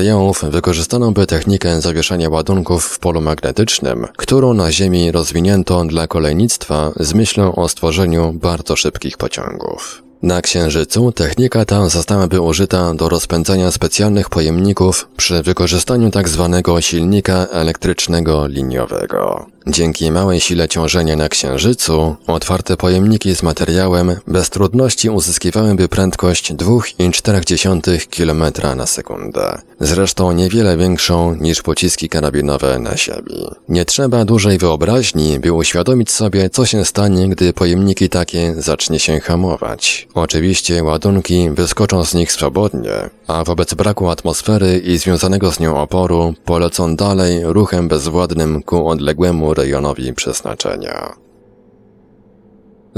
wykorzystano 0.50 1.12
by 1.12 1.26
technikę 1.26 1.80
zawieszania 1.80 2.30
ładunków 2.30 2.84
w 2.84 2.98
polu 2.98 3.20
magnetycznym, 3.20 4.06
którą 4.16 4.54
na 4.54 4.72
Ziemi 4.72 5.12
rozwinięto 5.12 5.84
dla 5.84 6.06
kolejnictwa 6.06 6.92
z 7.00 7.14
myślą 7.14 7.54
o 7.54 7.68
stworzeniu 7.68 8.32
bardzo 8.32 8.76
szybkich 8.76 9.16
pociągów. 9.16 10.02
Na 10.22 10.42
Księżycu 10.42 11.12
technika 11.12 11.64
ta 11.64 11.88
zostałaby 11.88 12.40
użyta 12.40 12.94
do 12.94 13.08
rozpędzania 13.08 13.70
specjalnych 13.70 14.28
pojemników 14.28 15.08
przy 15.16 15.42
wykorzystaniu 15.42 16.10
tzw. 16.10 16.60
Tak 16.64 16.82
silnika 16.82 17.46
elektrycznego 17.46 18.46
liniowego. 18.46 19.46
Dzięki 19.68 20.10
małej 20.10 20.40
sile 20.40 20.68
ciążenia 20.68 21.16
na 21.16 21.28
Księżycu, 21.28 22.16
otwarte 22.26 22.76
pojemniki 22.76 23.36
z 23.36 23.42
materiałem 23.42 24.16
bez 24.26 24.50
trudności 24.50 25.10
uzyskiwałyby 25.10 25.88
prędkość 25.88 26.52
2,4 26.52 28.06
km 28.16 28.76
na 28.76 28.86
sekundę. 28.86 29.58
Zresztą 29.80 30.32
niewiele 30.32 30.76
większą 30.76 31.34
niż 31.34 31.62
pociski 31.62 32.08
karabinowe 32.08 32.78
na 32.78 32.96
siebie. 32.96 33.34
Nie 33.68 33.84
trzeba 33.84 34.24
dużej 34.24 34.58
wyobraźni, 34.58 35.38
by 35.38 35.52
uświadomić 35.52 36.10
sobie, 36.10 36.50
co 36.50 36.66
się 36.66 36.84
stanie, 36.84 37.28
gdy 37.28 37.52
pojemniki 37.52 38.08
takie 38.08 38.54
zacznie 38.58 38.98
się 38.98 39.20
hamować. 39.20 40.08
Oczywiście 40.14 40.84
ładunki 40.84 41.50
wyskoczą 41.50 42.04
z 42.04 42.14
nich 42.14 42.32
swobodnie, 42.32 43.10
a 43.26 43.44
wobec 43.44 43.74
braku 43.74 44.08
atmosfery 44.08 44.78
i 44.78 44.98
związanego 44.98 45.52
z 45.52 45.60
nią 45.60 45.80
oporu 45.80 46.34
polecą 46.44 46.96
dalej 46.96 47.40
ruchem 47.44 47.88
bezwładnym 47.88 48.62
ku 48.62 48.88
odległemu 48.88 49.55
rejonowi 49.56 50.14
przeznaczenia. 50.14 51.26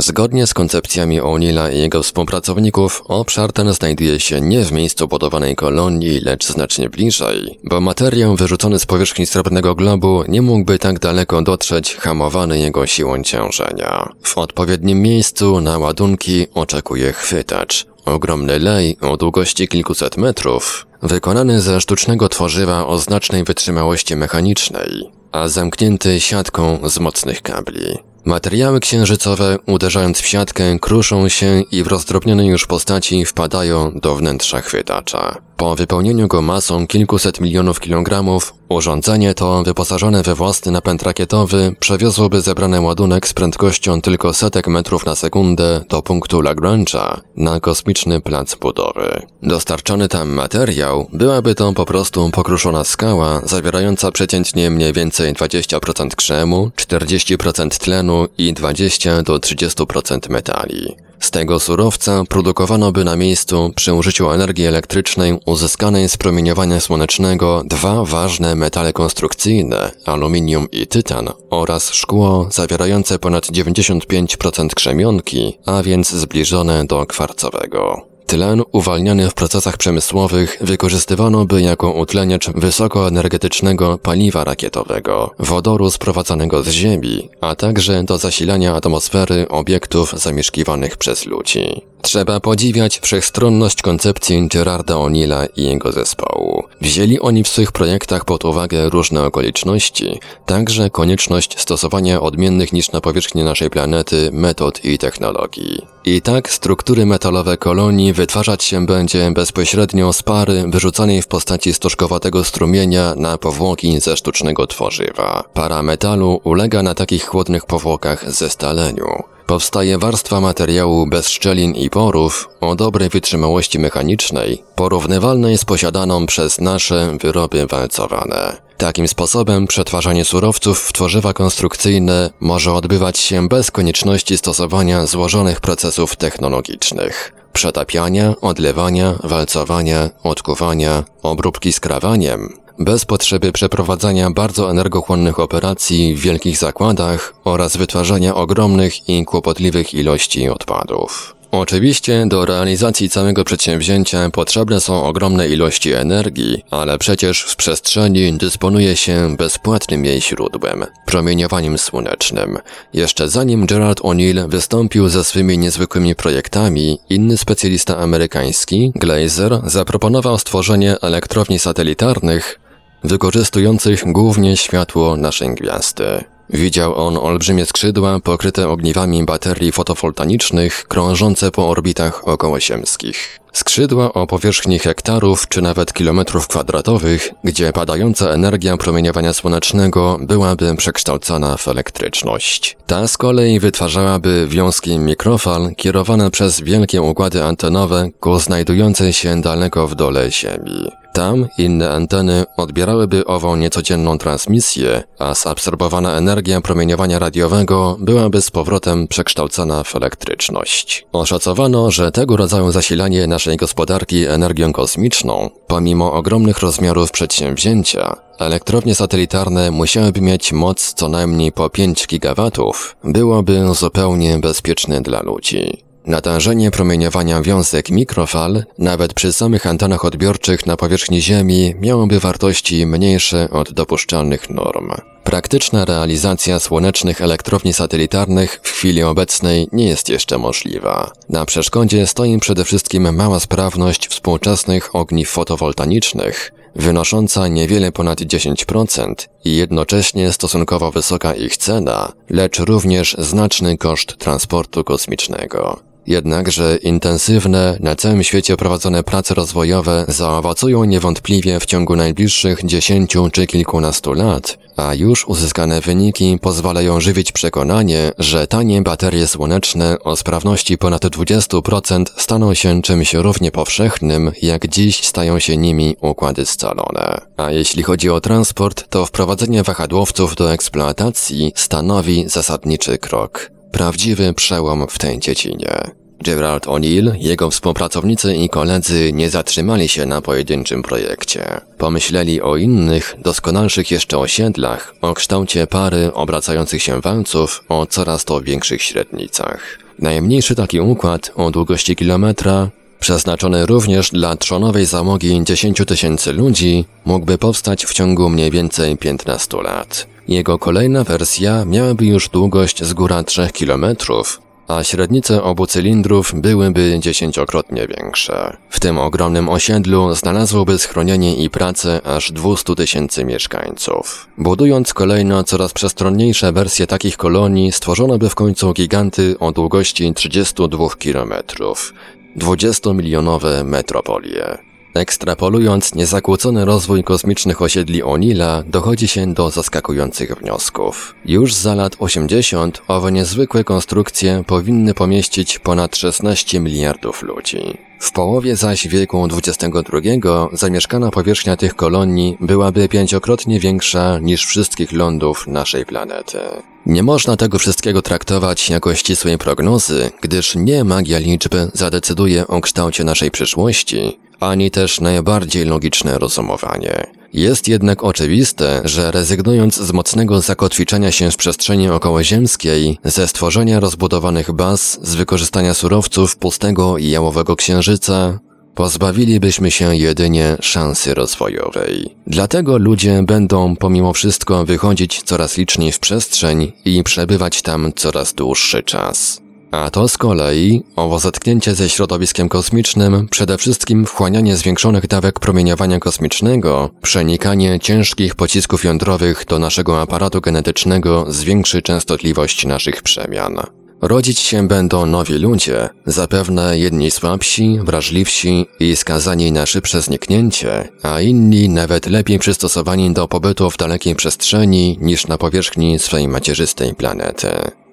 Zgodnie 0.01 0.47
z 0.47 0.55
koncepcjami 0.55 1.21
O'Neilla 1.21 1.73
i 1.75 1.79
jego 1.79 2.03
współpracowników, 2.03 3.03
obszar 3.09 3.53
ten 3.53 3.73
znajduje 3.73 4.21
się 4.21 4.41
nie 4.41 4.65
w 4.65 4.73
miejscu 4.73 5.09
budowanej 5.09 5.57
kolonii, 5.57 6.21
lecz 6.21 6.47
znacznie 6.47 6.91
bliżej, 6.91 7.59
bo 7.65 7.81
materiał 7.81 8.37
wyrzucony 8.37 8.79
z 8.79 8.87
powierzchni 8.87 9.27
srebrnego 9.27 9.75
globu 9.75 10.23
nie 10.29 10.43
mógłby 10.43 10.79
tak 10.79 10.99
daleko 10.99 11.43
dotrzeć, 11.43 11.95
hamowany 11.95 12.59
jego 12.59 12.87
siłą 12.87 13.23
ciążenia. 13.23 14.09
W 14.23 14.39
odpowiednim 14.39 15.03
miejscu 15.03 15.61
na 15.61 15.79
ładunki 15.79 16.47
oczekuje 16.55 17.13
chwytacz, 17.13 17.87
ogromny 18.05 18.59
lej 18.59 18.97
o 19.01 19.17
długości 19.17 19.69
kilkuset 19.69 20.17
metrów, 20.17 20.87
wykonany 21.03 21.61
ze 21.61 21.81
sztucznego 21.81 22.29
tworzywa 22.29 22.87
o 22.87 22.99
znacznej 22.99 23.45
wytrzymałości 23.45 24.17
mechanicznej, 24.17 25.11
a 25.33 25.49
zamknięty 25.49 26.21
siatką 26.21 26.89
z 26.89 26.99
mocnych 26.99 27.43
kabli. 27.43 27.99
Materiały 28.25 28.81
księżycowe, 28.81 29.57
uderzając 29.67 30.21
w 30.21 30.27
siatkę, 30.27 30.79
kruszą 30.79 31.29
się 31.29 31.63
i 31.73 31.83
w 31.83 31.87
rozdrobnionej 31.87 32.47
już 32.47 32.67
postaci 32.67 33.25
wpadają 33.25 33.93
do 33.93 34.17
wnętrza 34.17 34.61
chwytacza. 34.61 35.48
Po 35.59 35.77
wypełnieniu 35.77 36.29
go 36.29 36.43
masą 36.43 36.87
kilkuset 36.87 37.41
milionów 37.41 37.81
kilogramów, 37.81 38.55
urządzenie 38.69 39.35
to, 39.35 39.63
wyposażone 39.63 40.23
we 40.23 40.35
własny 40.35 40.73
napęd 40.73 41.03
rakietowy, 41.03 41.75
przewiozłoby 41.81 42.41
zebrany 42.41 42.81
ładunek 42.81 43.29
z 43.29 43.35
prędkością 43.35 44.01
tylko 44.01 44.33
setek 44.33 44.69
metrów 44.69 45.07
na 45.07 45.15
sekundę 45.15 45.85
do 45.89 46.03
punktu 46.03 46.41
Lagrange'a 46.41 47.21
na 47.37 47.61
kosmiczny 47.61 48.21
plac 48.21 48.55
budowy. 48.55 49.23
Dostarczony 49.43 50.09
tam 50.09 50.29
materiał 50.29 51.07
byłaby 51.13 51.55
to 51.55 51.73
po 51.73 51.87
prostu 51.87 52.31
pokruszona 52.31 52.85
skała, 52.85 53.41
zawierająca 53.45 54.13
przeciętnie 54.13 54.71
mniej 54.71 54.93
więcej 54.93 55.35
20% 55.35 56.09
krzemu, 56.09 56.71
40% 56.77 57.69
tlenu 57.69 58.27
i 58.39 58.53
20 58.53 59.23
do 59.23 59.37
30% 59.37 60.31
metali. 60.31 61.08
Z 61.21 61.31
tego 61.31 61.61
surowca 61.61 62.25
produkowano 62.29 62.93
by 62.93 63.05
na 63.05 63.17
miejscu 63.17 63.73
przy 63.77 63.95
użyciu 63.95 64.31
energii 64.31 64.67
elektrycznej 64.67 65.41
uzyskanej 65.47 66.09
z 66.09 66.17
promieniowania 66.17 66.81
słonecznego 66.81 67.63
dwa 67.65 68.05
ważne 68.05 68.55
metale 68.55 68.93
konstrukcyjne, 68.93 69.91
aluminium 70.05 70.71
i 70.73 70.87
tytan 70.87 71.29
oraz 71.51 71.91
szkło 71.91 72.49
zawierające 72.51 73.19
ponad 73.19 73.47
95% 73.47 74.69
krzemionki, 74.75 75.59
a 75.67 75.83
więc 75.83 76.11
zbliżone 76.11 76.87
do 76.87 77.07
kwarcowego. 77.07 78.09
Tlen 78.29 78.63
uwalniany 78.73 79.31
w 79.31 79.35
procesach 79.35 79.77
przemysłowych 79.77 80.59
wykorzystywano 80.61 81.45
by 81.45 81.63
jako 81.63 81.93
utleniacz 81.93 82.51
wysokoenergetycznego 82.51 83.99
paliwa 83.99 84.45
rakietowego, 84.45 85.35
wodoru 85.39 85.91
sprowadzanego 85.91 86.63
z 86.63 86.69
Ziemi, 86.69 87.29
a 87.41 87.55
także 87.55 88.05
do 88.05 88.19
zasilania 88.19 88.75
atmosfery 88.75 89.49
obiektów 89.49 90.15
zamieszkiwanych 90.17 90.97
przez 90.97 91.27
ludzi. 91.27 91.83
Trzeba 92.03 92.41
podziwiać 92.41 92.99
wszechstronność 92.99 93.83
koncepcji 93.83 94.49
Gerarda 94.49 94.95
O'Neilla 94.95 95.47
i 95.57 95.65
jego 95.65 95.93
zespołu. 95.93 96.65
Wzięli 96.81 97.21
oni 97.21 97.45
w 97.45 97.49
swych 97.49 97.73
projektach 97.73 98.25
pod 98.25 98.45
uwagę 98.45 98.91
różne 98.91 99.25
okoliczności, 99.25 100.21
także 100.47 100.91
konieczność 100.91 101.61
stosowania 101.61 102.21
odmiennych 102.21 102.73
niż 102.73 102.93
na 102.93 103.01
powierzchni 103.01 103.43
naszej 103.45 103.71
planety 103.71 104.31
metod 104.33 104.85
i 104.85 104.99
technologii. 104.99 105.98
I 106.09 106.23
tak 106.23 106.51
struktury 106.51 107.07
metalowe 107.07 107.57
kolonii 107.57 108.13
wytwarzać 108.13 108.65
się 108.65 108.87
będzie 108.87 109.31
bezpośrednio 109.31 110.13
z 110.13 110.23
pary 110.23 110.65
wyrzucanej 110.69 111.23
w 111.23 111.27
postaci 111.27 111.73
stożkowatego 111.75 112.45
strumienia 112.45 113.15
na 113.17 113.39
powłoki 113.39 114.01
ze 114.01 114.17
sztucznego 114.17 114.67
tworzywa. 114.67 115.45
Para 115.55 115.83
metalu 115.83 116.41
ulega 116.45 116.83
na 116.83 116.95
takich 116.95 117.27
chłodnych 117.27 117.67
powłokach 117.67 118.33
zestaleniu. 118.33 119.07
Powstaje 119.47 119.99
warstwa 119.99 120.41
materiału 120.41 121.07
bez 121.07 121.29
szczelin 121.29 121.75
i 121.75 121.91
porów 121.91 122.49
o 122.61 122.75
dobrej 122.75 123.09
wytrzymałości 123.09 123.79
mechanicznej, 123.79 124.63
porównywalnej 124.75 125.59
z 125.59 125.65
posiadaną 125.65 126.27
przez 126.27 126.61
nasze 126.61 127.17
wyroby 127.21 127.67
walcowane. 127.67 128.68
Takim 128.79 129.09
sposobem 129.09 129.67
przetwarzanie 129.67 130.25
surowców 130.25 130.81
w 130.81 130.93
tworzywa 130.93 131.33
konstrukcyjne 131.33 132.31
może 132.41 132.73
odbywać 132.73 133.19
się 133.19 133.49
bez 133.49 133.71
konieczności 133.71 134.39
stosowania 134.39 135.07
złożonych 135.07 135.61
procesów 135.61 136.17
technologicznych. 136.17 137.33
Przetapiania, 137.53 138.35
odlewania, 138.41 139.15
walcowania, 139.25 140.11
odkuwania, 140.23 141.05
obróbki 141.23 141.73
skrawaniem, 141.73 142.53
bez 142.79 143.05
potrzeby 143.05 143.53
przeprowadzania 143.53 144.31
bardzo 144.31 144.71
energochłonnych 144.71 145.39
operacji 145.39 146.15
w 146.15 146.21
wielkich 146.21 146.59
zakładach 146.59 147.35
oraz 147.45 147.77
wytwarzania 147.77 148.35
ogromnych 148.35 149.09
i 149.09 149.25
kłopotliwych 149.25 149.95
ilości 149.95 150.49
odpadów. 150.49 151.38
Oczywiście 151.51 152.27
do 152.27 152.45
realizacji 152.45 153.11
całego 153.11 153.45
przedsięwzięcia 153.45 154.31
potrzebne 154.31 154.81
są 154.81 155.05
ogromne 155.05 155.49
ilości 155.49 155.93
energii, 155.93 156.65
ale 156.71 156.99
przecież 156.99 157.43
w 157.43 157.57
przestrzeni 157.57 158.33
dysponuje 158.33 158.97
się 158.97 159.37
bezpłatnym 159.37 160.05
jej 160.05 160.23
źródłem 160.23 160.87
promieniowaniem 161.07 161.79
słonecznym. 161.79 162.59
Jeszcze 162.93 163.29
zanim 163.29 163.67
Gerard 163.67 164.01
O'Neill 164.01 164.49
wystąpił 164.49 165.09
ze 165.09 165.25
swymi 165.25 165.59
niezwykłymi 165.59 166.15
projektami, 166.15 166.99
inny 167.11 167.39
specjalista 167.39 167.97
amerykański, 167.97 168.93
Glazer, 168.95 169.61
zaproponował 169.65 170.39
stworzenie 170.39 170.97
elektrowni 171.03 171.59
satelitarnych 171.59 172.61
wykorzystujących 173.05 174.13
głównie 174.13 174.57
światło 174.57 175.17
naszej 175.17 175.55
gwiazdy. 175.55 176.25
Widział 176.51 177.07
on 177.07 177.17
olbrzymie 177.17 177.67
skrzydła 177.67 178.21
pokryte 178.21 178.69
ogniwami 178.69 179.25
baterii 179.25 179.73
fotowoltaicznych 179.73 180.85
krążące 180.89 181.51
po 181.51 181.69
orbitach 181.69 182.29
okołosiemskich. 182.29 183.41
Skrzydła 183.53 184.13
o 184.13 184.27
powierzchni 184.27 184.79
hektarów 184.79 185.49
czy 185.49 185.63
nawet 185.63 185.93
kilometrów 185.93 186.49
kwadratowych, 186.49 187.31
gdzie 187.45 187.73
padająca 187.73 188.31
energia 188.31 188.77
promieniowania 188.77 189.33
słonecznego 189.33 190.19
byłaby 190.21 190.77
przekształcana 190.77 191.57
w 191.57 191.69
elektryczność. 191.69 192.77
Ta 192.87 193.09
z 193.09 193.17
kolei 193.17 193.61
wytwarzałaby 193.61 194.47
wiązki 194.49 194.99
mikrofal 194.99 195.75
kierowane 195.77 196.31
przez 196.31 196.61
wielkie 196.61 197.03
układy 197.03 197.45
antenowe 197.45 198.09
ku 198.21 198.39
znajdującej 198.39 199.13
się 199.13 199.41
daleko 199.41 199.87
w 199.89 199.95
dole 199.95 200.31
Ziemi. 200.33 200.91
Tam 201.19 201.49
inne 201.59 201.91
anteny 201.91 202.45
odbierałyby 202.57 203.27
ową 203.27 203.57
niecodzienną 203.57 204.19
transmisję, 204.19 205.03
a 205.19 205.35
zabsorbowana 205.35 206.13
energia 206.13 206.61
promieniowania 206.61 207.19
radiowego 207.19 207.97
byłaby 208.01 208.43
z 208.43 208.51
powrotem 208.51 209.09
przekształcona 209.09 209.85
w 209.85 209.97
elektryczność. 209.97 211.07
Oszacowano, 211.13 211.91
że 211.91 212.13
tego 212.13 212.37
rodzaju 212.37 212.73
zasilanie 212.73 213.27
naszej 213.27 213.57
gospodarki 213.57 214.27
energią 214.27 214.73
kosmiczną, 214.73 215.51
pomimo 215.67 216.13
ogromnych 216.13 216.59
rozmiarów 216.59 217.11
przedsięwzięcia, 217.11 218.17
elektrownie 218.39 218.95
satelitarne 218.95 219.71
musiałyby 219.71 220.21
mieć 220.21 220.53
moc 220.53 220.95
co 220.95 221.09
najmniej 221.09 221.53
po 221.53 221.71
5 221.71 222.07
gigawatów, 222.07 222.97
byłoby 223.05 223.75
zupełnie 223.75 224.39
bezpieczne 224.39 225.01
dla 225.01 225.23
ludzi. 225.23 225.88
Natężenie 226.09 226.71
promieniowania 226.71 227.43
wiązek 227.43 227.91
mikrofal, 227.91 228.65
nawet 228.79 229.15
przy 229.15 229.33
samych 229.33 229.67
antenach 229.67 230.05
odbiorczych 230.05 230.67
na 230.67 230.77
powierzchni 230.77 231.23
Ziemi, 231.23 231.75
miałoby 231.81 232.21
wartości 232.21 232.87
mniejsze 232.87 233.51
od 233.51 233.73
dopuszczalnych 233.73 234.51
norm. 234.51 234.91
Praktyczna 235.25 235.85
realizacja 235.85 236.59
słonecznych 236.59 237.21
elektrowni 237.21 237.73
satelitarnych 237.73 238.61
w 238.63 238.71
chwili 238.71 239.03
obecnej 239.03 239.69
nie 239.73 239.89
jest 239.89 240.09
jeszcze 240.09 240.39
możliwa. 240.39 241.13
Na 241.29 241.45
przeszkodzie 241.45 242.07
stoi 242.07 242.39
przede 242.39 242.65
wszystkim 242.65 243.15
mała 243.15 243.41
sprawność 243.41 244.09
współczesnych 244.09 244.97
ogniw 244.97 245.29
fotowoltaicznych, 245.29 246.53
wynosząca 246.77 247.49
niewiele 247.49 247.93
ponad 247.93 248.21
10% 248.21 249.15
i 249.45 249.57
jednocześnie 249.57 250.33
stosunkowo 250.33 250.91
wysoka 250.91 251.35
ich 251.35 251.57
cena, 251.57 252.13
lecz 252.31 252.59
również 252.59 253.17
znaczny 253.19 253.79
koszt 253.79 254.17
transportu 254.17 254.85
kosmicznego. 254.85 255.88
Jednakże 256.09 256.77
intensywne, 256.77 257.77
na 257.81 257.97
całym 257.97 258.25
świecie 258.25 258.57
prowadzone 258.57 259.03
prace 259.03 259.35
rozwojowe 259.35 260.05
zaowocują 260.09 260.85
niewątpliwie 260.85 261.61
w 261.61 261.67
ciągu 261.67 261.97
najbliższych 261.97 262.65
dziesięciu 262.65 263.31
czy 263.31 263.47
kilkunastu 263.47 264.13
lat, 264.13 264.59
a 264.77 264.95
już 264.95 265.29
uzyskane 265.29 265.81
wyniki 265.81 266.39
pozwalają 266.43 267.01
żywić 267.01 267.33
przekonanie, 267.33 268.13
że 268.19 268.47
tanie 268.47 268.83
baterie 268.83 269.27
słoneczne 269.27 269.99
o 269.99 270.17
sprawności 270.17 270.79
ponad 270.79 271.05
20% 271.05 272.05
staną 272.17 272.55
się 272.55 272.83
czymś 272.83 273.15
równie 273.15 273.51
powszechnym, 273.51 274.33
jak 274.43 274.69
dziś 274.69 275.07
stają 275.07 275.39
się 275.39 275.57
nimi 275.57 275.97
układy 276.01 276.47
scalone. 276.47 277.21
A 277.37 277.51
jeśli 277.51 277.83
chodzi 277.83 278.11
o 278.11 278.21
transport, 278.21 278.89
to 278.91 279.07
wprowadzenie 279.07 279.63
wahadłowców 279.63 280.35
do 280.35 280.53
eksploatacji 280.53 281.53
stanowi 281.57 282.25
zasadniczy 282.29 282.99
krok. 282.99 283.58
Prawdziwy 283.73 284.35
przełom 284.35 284.87
w 284.89 284.99
tej 284.99 285.19
dziedzinie. 285.19 285.81
Gerard 286.25 286.67
O'Neill, 286.67 287.15
jego 287.19 287.51
współpracownicy 287.51 288.35
i 288.35 288.49
koledzy 288.49 289.13
nie 289.13 289.31
zatrzymali 289.31 289.89
się 289.89 290.07
na 290.07 290.23
pojedynczym 290.23 290.83
projekcie. 290.83 291.61
Pomyśleli 291.79 292.43
o 292.43 292.57
innych, 292.57 293.15
doskonalszych 293.19 293.91
jeszcze 293.91 294.19
osiedlach, 294.19 294.95
o 295.01 295.15
kształcie 295.15 295.67
pary 295.67 296.13
obracających 296.15 296.83
się 296.83 297.01
walców 297.01 297.65
o 297.69 297.87
coraz 297.87 298.25
to 298.25 298.41
większych 298.41 298.83
średnicach. 298.83 299.79
Najmniejszy 299.99 300.55
taki 300.55 300.81
układ 300.81 301.33
o 301.37 301.51
długości 301.51 301.97
kilometra, 301.97 302.71
przeznaczony 303.01 303.67
również 303.67 304.11
dla 304.11 304.37
trzonowej 304.37 304.87
załogi 304.87 305.45
10 305.45 305.83
tysięcy 305.87 306.33
ludzi, 306.33 306.85
mógłby 307.05 307.39
powstać 307.39 307.87
w 307.87 307.93
ciągu 307.93 308.29
mniej 308.29 308.51
więcej 308.51 308.97
15 308.97 309.63
lat. 309.63 310.07
Jego 310.29 310.59
kolejna 310.59 311.05
wersja 311.05 311.65
miałaby 311.65 312.07
już 312.07 312.29
długość 312.29 312.85
z 312.85 312.95
góra 312.95 313.23
3 313.23 313.49
kilometrów, 313.53 314.41
a 314.69 314.85
średnice 314.85 315.43
obu 315.43 315.67
cylindrów 315.67 316.33
byłyby 316.35 316.97
dziesięciokrotnie 317.01 317.87
większe. 317.87 318.57
W 318.71 318.81
tym 318.81 318.99
ogromnym 318.99 319.49
osiedlu 319.49 320.15
znalazłoby 320.15 320.79
schronienie 320.79 321.37
i 321.37 321.51
pracę 321.51 322.01
aż 322.05 322.33
200 322.33 322.75
tysięcy 322.75 323.25
mieszkańców. 323.25 324.29
Budując 324.39 324.95
kolejno 324.95 325.45
coraz 325.45 325.73
przestronniejsze 325.73 326.53
wersje 326.53 326.87
takich 326.87 327.17
kolonii, 327.17 327.73
stworzono 327.73 328.19
by 328.19 328.29
w 328.29 328.35
końcu 328.35 328.73
giganty 328.73 329.37
o 329.41 329.53
długości 329.53 330.15
32 330.15 330.89
kilometrów. 330.99 331.95
20-milionowe 332.37 333.65
metropolie. 333.65 334.68
Ekstrapolując 334.99 335.95
niezakłócony 335.95 336.65
rozwój 336.65 337.05
kosmicznych 337.05 337.63
osiedli 337.63 338.03
Onila, 338.03 338.63
dochodzi 338.67 339.09
się 339.09 339.35
do 339.35 339.51
zaskakujących 339.51 340.35
wniosków. 340.35 341.15
Już 341.25 341.55
za 341.55 341.75
lat 341.75 341.97
80 341.99 342.83
owe 342.89 343.13
niezwykłe 343.13 343.65
konstrukcje 343.65 344.45
powinny 344.47 344.95
pomieścić 344.95 345.59
ponad 345.59 345.97
16 345.97 346.61
miliardów 346.61 347.23
ludzi. 347.23 347.79
W 348.01 348.13
połowie 348.13 348.57
zaś 348.57 348.89
wieku 348.89 349.29
XXI 349.33 350.09
zamieszkana 350.53 351.11
powierzchnia 351.11 351.57
tych 351.57 351.75
kolonii 351.75 352.37
byłaby 352.41 352.89
pięciokrotnie 352.89 353.61
większa 353.61 354.19
niż 354.19 354.47
wszystkich 354.47 354.93
lądów 354.93 355.47
naszej 355.47 355.87
planety. 355.87 356.39
Nie 356.87 357.03
można 357.03 357.37
tego 357.37 357.59
wszystkiego 357.59 358.03
traktować 358.03 358.71
jako 358.71 358.95
ścisłej 358.95 359.39
prognozy, 359.39 360.11
gdyż 360.21 360.55
nie 360.57 360.85
magia 360.85 361.19
liczby 361.19 361.71
zadecyduje 361.75 362.47
o 362.47 362.61
kształcie 362.61 363.05
naszej 363.05 363.31
przyszłości, 363.31 364.19
ani 364.41 364.71
też 364.71 365.01
najbardziej 365.01 365.65
logiczne 365.65 366.19
rozumowanie. 366.19 367.07
Jest 367.33 367.69
jednak 367.69 368.05
oczywiste, 368.05 368.83
że 368.85 369.11
rezygnując 369.11 369.77
z 369.77 369.93
mocnego 369.93 370.41
zakotwiczenia 370.41 371.13
się 371.13 371.31
w 371.31 371.37
przestrzeni 371.37 371.89
okołoziemskiej, 371.89 372.99
ze 373.05 373.29
stworzenia 373.29 373.81
rozbudowanych 373.81 374.53
baz, 374.53 374.99
z 375.03 375.15
wykorzystania 375.15 375.75
surowców 375.75 376.37
pustego 376.37 376.99
i 376.99 377.11
jałowego 377.11 377.57
księżyca, 377.57 378.39
pozbawilibyśmy 378.75 379.71
się 379.71 379.97
jedynie 379.97 380.57
szansy 380.61 381.15
rozwojowej. 381.15 382.15
Dlatego 382.27 382.79
ludzie 382.79 383.23
będą 383.23 383.77
pomimo 383.77 384.13
wszystko 384.13 384.65
wychodzić 384.65 385.23
coraz 385.23 385.57
liczniej 385.57 385.93
w 385.93 385.99
przestrzeń 385.99 386.73
i 386.85 387.03
przebywać 387.03 387.63
tam 387.63 387.93
coraz 387.97 388.35
dłuższy 388.35 388.83
czas. 388.83 389.41
A 389.71 389.91
to 389.91 390.09
z 390.09 390.19
kolei 390.19 390.83
owo 390.97 391.19
zetknięcie 391.19 391.75
ze 391.75 391.89
środowiskiem 391.89 392.49
kosmicznym, 392.49 393.29
przede 393.31 393.59
wszystkim 393.59 394.07
wchłanianie 394.07 394.57
zwiększonych 394.57 395.07
dawek 395.07 395.41
promieniowania 395.41 395.99
kosmicznego, 395.99 396.91
przenikanie 397.03 397.81
ciężkich 397.81 398.35
pocisków 398.35 398.85
jądrowych 398.85 399.45
do 399.49 399.59
naszego 399.59 400.01
aparatu 400.01 400.41
genetycznego 400.41 401.25
zwiększy 401.29 401.83
częstotliwość 401.83 402.67
naszych 402.67 403.03
przemian. 403.03 403.61
Rodzić 404.03 404.39
się 404.39 404.69
będą 404.69 405.07
nowi 405.07 405.35
ludzie, 405.35 405.89
zapewne 406.07 406.79
jedni 406.79 407.11
słabsi, 407.11 407.79
wrażliwsi 407.83 408.67
i 408.81 408.97
skazani 408.97 409.53
na 409.53 409.67
szybsze 409.67 410.03
zniknięcie, 410.03 410.89
a 411.03 411.21
inni 411.21 411.69
nawet 411.69 412.07
lepiej 412.07 412.39
przystosowani 412.39 413.13
do 413.13 413.29
pobytu 413.29 413.71
w 413.71 413.77
dalekiej 413.77 414.15
przestrzeni 414.15 414.99
niż 415.01 415.27
na 415.27 415.39
powierzchni 415.39 415.99
swej 415.99 416.29
macierzystej 416.29 416.95
planety. 416.95 417.49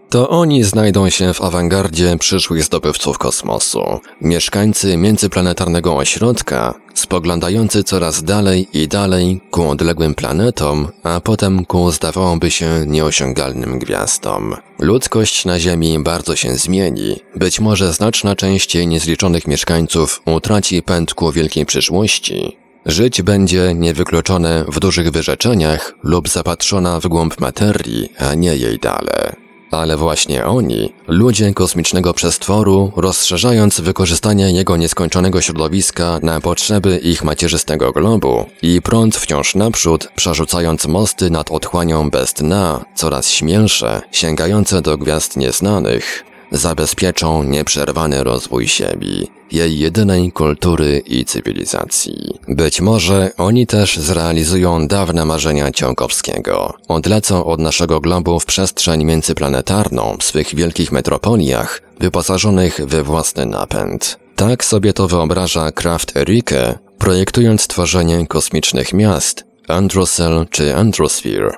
To 0.09 0.29
oni 0.29 0.63
znajdą 0.63 1.09
się 1.09 1.33
w 1.33 1.41
awangardzie 1.41 2.17
przyszłych 2.19 2.63
zdobywców 2.63 3.17
kosmosu, 3.17 3.99
mieszkańcy 4.21 4.97
międzyplanetarnego 4.97 5.95
ośrodka, 5.97 6.73
spoglądający 6.93 7.83
coraz 7.83 8.23
dalej 8.23 8.67
i 8.73 8.87
dalej 8.87 9.41
ku 9.51 9.69
odległym 9.69 10.15
planetom, 10.15 10.87
a 11.03 11.19
potem 11.19 11.65
ku 11.65 11.91
zdawałoby 11.91 12.51
się 12.51 12.69
nieosiągalnym 12.87 13.79
gwiazdom. 13.79 14.55
Ludzkość 14.79 15.45
na 15.45 15.59
Ziemi 15.59 15.99
bardzo 15.99 16.35
się 16.35 16.55
zmieni, 16.55 17.15
być 17.35 17.59
może 17.59 17.93
znaczna 17.93 18.35
część 18.35 18.75
jej 18.75 18.87
niezliczonych 18.87 19.47
mieszkańców 19.47 20.21
utraci 20.25 20.83
pęd 20.83 21.13
ku 21.13 21.31
wielkiej 21.31 21.65
przyszłości, 21.65 22.57
Żyć 22.85 23.21
będzie 23.21 23.73
niewykluczone 23.73 24.65
w 24.67 24.79
dużych 24.79 25.11
wyrzeczeniach 25.11 25.93
lub 26.03 26.29
zapatrzona 26.29 26.99
w 26.99 27.07
głąb 27.07 27.39
materii, 27.39 28.09
a 28.19 28.35
nie 28.35 28.57
jej 28.57 28.79
dale. 28.79 29.44
Ale 29.75 29.97
właśnie 29.97 30.45
oni, 30.45 30.93
ludzie 31.07 31.53
kosmicznego 31.53 32.13
przestworu, 32.13 32.91
rozszerzając 32.95 33.79
wykorzystanie 33.79 34.51
jego 34.51 34.77
nieskończonego 34.77 35.41
środowiska 35.41 36.19
na 36.23 36.41
potrzeby 36.41 36.97
ich 36.97 37.23
macierzystego 37.23 37.91
globu 37.91 38.45
i 38.61 38.81
prąd 38.81 39.15
wciąż 39.15 39.55
naprzód, 39.55 40.07
przerzucając 40.15 40.87
mosty 40.87 41.29
nad 41.29 41.51
otchłanią 41.51 42.09
bez 42.09 42.33
dna, 42.33 42.85
coraz 42.95 43.29
śmielsze, 43.29 44.01
sięgające 44.11 44.81
do 44.81 44.97
gwiazd 44.97 45.37
nieznanych, 45.37 46.25
zabezpieczą 46.57 47.43
nieprzerwany 47.43 48.23
rozwój 48.23 48.67
Ziemi, 48.67 49.27
jej 49.51 49.79
jedynej 49.79 50.31
kultury 50.31 51.03
i 51.05 51.25
cywilizacji. 51.25 52.39
Być 52.47 52.81
może 52.81 53.31
oni 53.37 53.67
też 53.67 53.97
zrealizują 53.97 54.87
dawne 54.87 55.25
marzenia 55.25 55.71
Ciąkowskiego. 55.71 56.73
Odlecą 56.87 57.45
od 57.45 57.59
naszego 57.59 57.99
globu 57.99 58.39
w 58.39 58.45
przestrzeń 58.45 59.05
międzyplanetarną 59.05 60.17
w 60.19 60.23
swych 60.23 60.55
wielkich 60.55 60.91
metropoliach, 60.91 61.81
wyposażonych 61.99 62.79
we 62.85 63.03
własny 63.03 63.45
napęd. 63.45 64.19
Tak 64.35 64.65
sobie 64.65 64.93
to 64.93 65.07
wyobraża 65.07 65.71
Kraft 65.71 66.17
Erike, 66.17 66.79
projektując 66.97 67.67
tworzenie 67.67 68.27
kosmicznych 68.27 68.93
miast, 68.93 69.45
Androsel 69.67 70.45
czy 70.49 70.75
Androsphere, 70.75 71.51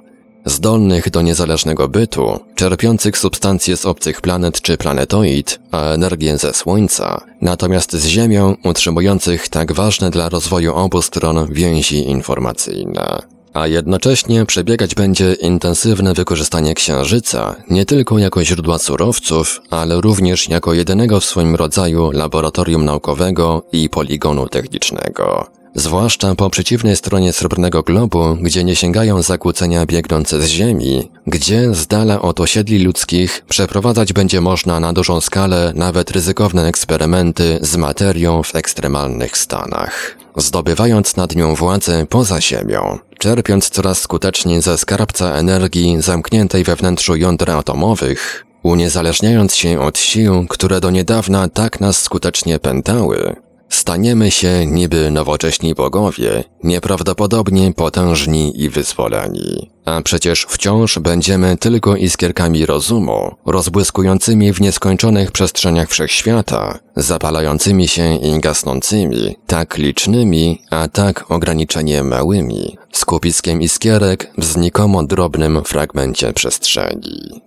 zdolnych 0.49 1.09
do 1.09 1.21
niezależnego 1.21 1.87
bytu, 1.87 2.39
czerpiących 2.55 3.17
substancje 3.17 3.77
z 3.77 3.85
obcych 3.85 4.21
planet 4.21 4.61
czy 4.61 4.77
planetoid, 4.77 5.59
a 5.71 5.81
energię 5.81 6.37
ze 6.37 6.53
Słońca, 6.53 7.21
natomiast 7.41 7.93
z 7.93 8.05
Ziemią 8.05 8.55
utrzymujących 8.63 9.49
tak 9.49 9.73
ważne 9.73 10.09
dla 10.09 10.29
rozwoju 10.29 10.75
obu 10.75 11.01
stron 11.01 11.53
więzi 11.53 12.09
informacyjne. 12.09 13.21
A 13.53 13.67
jednocześnie 13.67 14.45
przebiegać 14.45 14.95
będzie 14.95 15.33
intensywne 15.33 16.13
wykorzystanie 16.13 16.73
Księżyca 16.73 17.55
nie 17.69 17.85
tylko 17.85 18.17
jako 18.17 18.45
źródła 18.45 18.77
surowców, 18.77 19.61
ale 19.69 20.01
również 20.01 20.49
jako 20.49 20.73
jedynego 20.73 21.19
w 21.19 21.25
swoim 21.25 21.55
rodzaju 21.55 22.11
laboratorium 22.11 22.85
naukowego 22.85 23.63
i 23.71 23.89
poligonu 23.89 24.49
technicznego. 24.49 25.56
Zwłaszcza 25.75 26.35
po 26.35 26.49
przeciwnej 26.49 26.95
stronie 26.95 27.33
srebrnego 27.33 27.83
globu, 27.83 28.37
gdzie 28.41 28.63
nie 28.63 28.75
sięgają 28.75 29.21
zakłócenia 29.21 29.85
biegnące 29.85 30.41
z 30.41 30.45
ziemi, 30.45 31.11
gdzie 31.27 31.73
z 31.73 31.87
dala 31.87 32.21
od 32.21 32.39
osiedli 32.39 32.79
ludzkich 32.79 33.43
przeprowadzać 33.49 34.13
będzie 34.13 34.41
można 34.41 34.79
na 34.79 34.93
dużą 34.93 35.21
skalę 35.21 35.71
nawet 35.75 36.11
ryzykowne 36.11 36.67
eksperymenty 36.67 37.59
z 37.61 37.77
materią 37.77 38.43
w 38.43 38.55
ekstremalnych 38.55 39.37
stanach. 39.37 40.17
Zdobywając 40.35 41.15
nad 41.15 41.35
nią 41.35 41.55
władzę 41.55 42.05
poza 42.09 42.41
ziemią, 42.41 42.99
czerpiąc 43.17 43.69
coraz 43.69 44.01
skuteczniej 44.01 44.61
ze 44.61 44.77
skarbca 44.77 45.33
energii 45.33 46.01
zamkniętej 46.01 46.63
we 46.63 46.75
wnętrzu 46.75 47.15
jąder 47.15 47.51
atomowych, 47.51 48.45
uniezależniając 48.63 49.55
się 49.55 49.79
od 49.79 49.99
sił, 49.99 50.45
które 50.49 50.79
do 50.79 50.89
niedawna 50.89 51.49
tak 51.49 51.79
nas 51.79 52.01
skutecznie 52.01 52.59
pętały, 52.59 53.35
Staniemy 53.69 54.31
się 54.31 54.65
niby 54.65 55.11
nowocześni 55.11 55.75
bogowie, 55.75 56.43
nieprawdopodobnie 56.63 57.73
potężni 57.73 58.61
i 58.61 58.69
wyzwoleni. 58.69 59.71
A 59.85 60.01
przecież 60.01 60.45
wciąż 60.49 60.99
będziemy 60.99 61.57
tylko 61.57 61.95
iskierkami 61.95 62.65
rozumu, 62.65 63.35
rozbłyskującymi 63.45 64.53
w 64.53 64.61
nieskończonych 64.61 65.31
przestrzeniach 65.31 65.89
wszechświata, 65.89 66.79
zapalającymi 66.95 67.87
się 67.87 68.15
i 68.15 68.39
gasnącymi, 68.39 69.35
tak 69.47 69.77
licznymi, 69.77 70.61
a 70.69 70.87
tak 70.87 71.31
ograniczenie 71.31 72.03
małymi, 72.03 72.77
skupiskiem 72.91 73.61
iskierek 73.61 74.31
w 74.37 74.45
znikomo 74.45 75.03
drobnym 75.03 75.63
fragmencie 75.63 76.33
przestrzeni. 76.33 77.41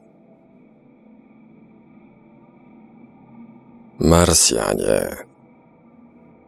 Marsjanie 3.99 5.30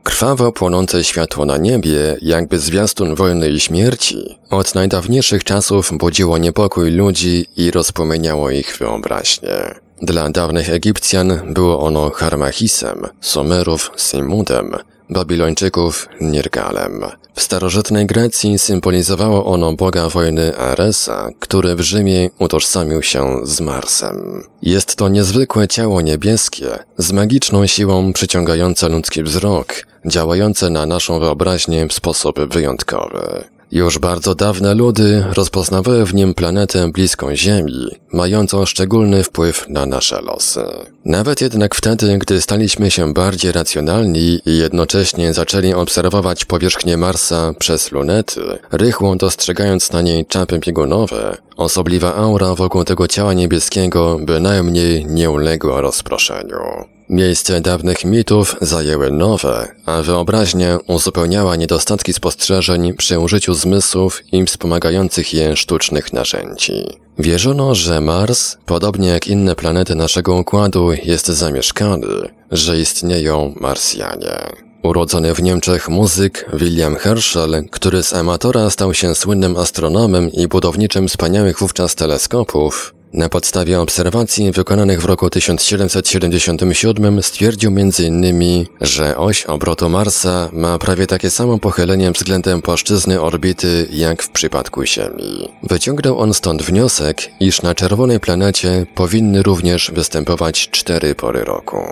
Krwawo 0.03 0.53
płonące 0.53 1.05
światło 1.05 1.47
na 1.47 1.57
niebie, 1.57 2.17
jakby 2.23 2.59
zwiastun 2.59 3.15
wojny 3.15 3.51
i 3.51 3.61
śmierci, 3.61 4.39
od 4.51 4.75
najdawniejszych 4.75 5.45
czasów 5.45 5.91
budziło 5.93 6.39
niepokój 6.39 6.91
ludzi 6.91 7.47
i 7.57 7.71
rozpomieniało 7.71 8.51
ich 8.51 8.77
wyobraźnię. 8.79 9.75
Dla 10.03 10.31
dawnych 10.31 10.71
Egipcjan 10.71 11.41
było 11.55 11.81
ono 11.81 12.11
Harmachisem, 12.11 13.07
Sumerów 13.21 13.91
Simudem, 13.97 14.77
Babilończyków 15.13 16.09
Nirgalem. 16.21 17.05
W 17.35 17.43
starożytnej 17.43 18.07
Grecji 18.07 18.59
symbolizowało 18.59 19.45
ono 19.47 19.73
boga 19.73 20.09
wojny 20.09 20.57
Aresa, 20.57 21.29
który 21.41 21.75
w 21.77 21.81
Rzymie 21.81 22.31
utożsamił 22.39 23.03
się 23.03 23.41
z 23.45 23.61
Marsem. 23.61 24.45
Jest 24.63 24.97
to 24.97 25.09
niezwykłe 25.09 25.69
ciało 25.69 26.01
niebieskie, 26.01 26.79
z 26.99 27.13
magiczną 27.13 27.67
siłą 27.67 28.13
przyciągające 28.13 28.89
ludzki 28.89 29.23
wzrok, 29.23 29.75
działające 30.07 30.71
na 30.71 30.87
naszą 30.87 31.21
wyobraźnię 31.21 31.89
w 31.89 31.93
sposób 31.93 32.41
wyjątkowy. 32.41 33.45
Już 33.73 33.99
bardzo 33.99 34.35
dawne 34.35 34.75
ludy 34.75 35.25
rozpoznawały 35.33 36.07
w 36.07 36.15
nim 36.15 36.35
planetę 36.35 36.91
bliską 36.93 37.37
Ziemi, 37.37 37.89
mającą 38.13 38.67
szczególny 38.67 39.25
wpływ 39.25 39.69
na 39.69 39.87
nasze 39.87 40.23
losy. 40.23 40.65
Nawet 41.05 41.41
jednak 41.41 41.75
wtedy, 41.75 42.19
gdy 42.19 42.41
staliśmy 42.41 42.91
się 42.91 43.13
bardziej 43.13 43.53
racjonalni 43.53 44.41
i 44.47 44.59
jednocześnie 44.59 45.33
zaczęli 45.35 45.75
obserwować 45.75 46.45
powierzchnię 46.45 46.97
Marsa 46.97 47.53
przez 47.59 47.93
lunety, 47.93 48.41
rychło 48.73 49.17
dostrzegając 49.17 49.93
na 49.93 50.03
niej 50.03 50.27
czapy 50.27 50.59
biegunowe, 50.59 51.37
osobliwa 51.57 52.15
aura 52.15 52.55
wokół 52.55 52.85
tego 52.85 53.09
ciała 53.09 53.33
niebieskiego 53.33 54.19
bynajmniej 54.23 55.07
nie 55.07 55.31
uległa 55.31 55.81
rozproszeniu. 55.81 56.92
Miejsce 57.13 57.61
dawnych 57.61 58.05
mitów 58.05 58.57
zajęły 58.61 59.11
nowe, 59.11 59.69
a 59.87 60.03
wyobraźnia 60.03 60.79
uzupełniała 60.87 61.57
niedostatki 61.57 62.13
spostrzeżeń 62.13 62.95
przy 62.95 63.19
użyciu 63.19 63.55
zmysłów 63.55 64.23
i 64.33 64.45
wspomagających 64.45 65.35
je 65.35 65.57
sztucznych 65.57 66.13
narzędzi. 66.13 66.85
Wierzono, 67.19 67.75
że 67.75 68.01
Mars, 68.01 68.57
podobnie 68.67 69.09
jak 69.09 69.29
inne 69.29 69.57
planety 69.57 69.95
naszego 69.95 70.35
układu, 70.35 70.93
jest 70.93 71.27
zamieszkany, 71.27 72.07
że 72.51 72.79
istnieją 72.79 73.55
Marsjanie. 73.61 74.39
Urodzony 74.83 75.35
w 75.35 75.43
Niemczech 75.43 75.89
muzyk 75.89 76.51
William 76.53 76.97
Herschel, 76.97 77.65
który 77.71 78.03
z 78.03 78.13
amatora 78.13 78.71
stał 78.71 78.95
się 78.95 79.15
słynnym 79.15 79.57
astronomem 79.57 80.33
i 80.33 80.49
budowniczym 80.49 81.09
wspaniałych 81.09 81.59
wówczas 81.59 81.95
teleskopów, 81.95 82.95
na 83.15 83.29
podstawie 83.29 83.81
obserwacji 83.81 84.53
wykonanych 84.53 85.03
w 85.03 85.05
roku 85.05 85.31
1777 85.31 87.23
stwierdził 87.23 87.71
m.in., 87.71 88.67
że 88.81 89.17
oś 89.17 89.47
obrotu 89.47 89.89
Marsa 89.89 90.49
ma 90.53 90.79
prawie 90.79 91.07
takie 91.07 91.31
samo 91.31 91.59
pochylenie 91.59 92.13
względem 92.13 92.63
płaszczyzny 92.63 93.21
orbity 93.21 93.89
jak 93.91 94.23
w 94.23 94.31
przypadku 94.31 94.85
Ziemi. 94.85 95.49
Wyciągnął 95.63 96.19
on 96.19 96.35
stąd 96.35 96.63
wniosek, 96.63 97.31
iż 97.41 97.63
na 97.63 97.75
czerwonej 97.75 98.21
planecie 98.21 98.87
powinny 98.95 99.43
również 99.43 99.91
występować 99.95 100.71
cztery 100.71 101.15
pory 101.15 101.45
roku. 101.45 101.83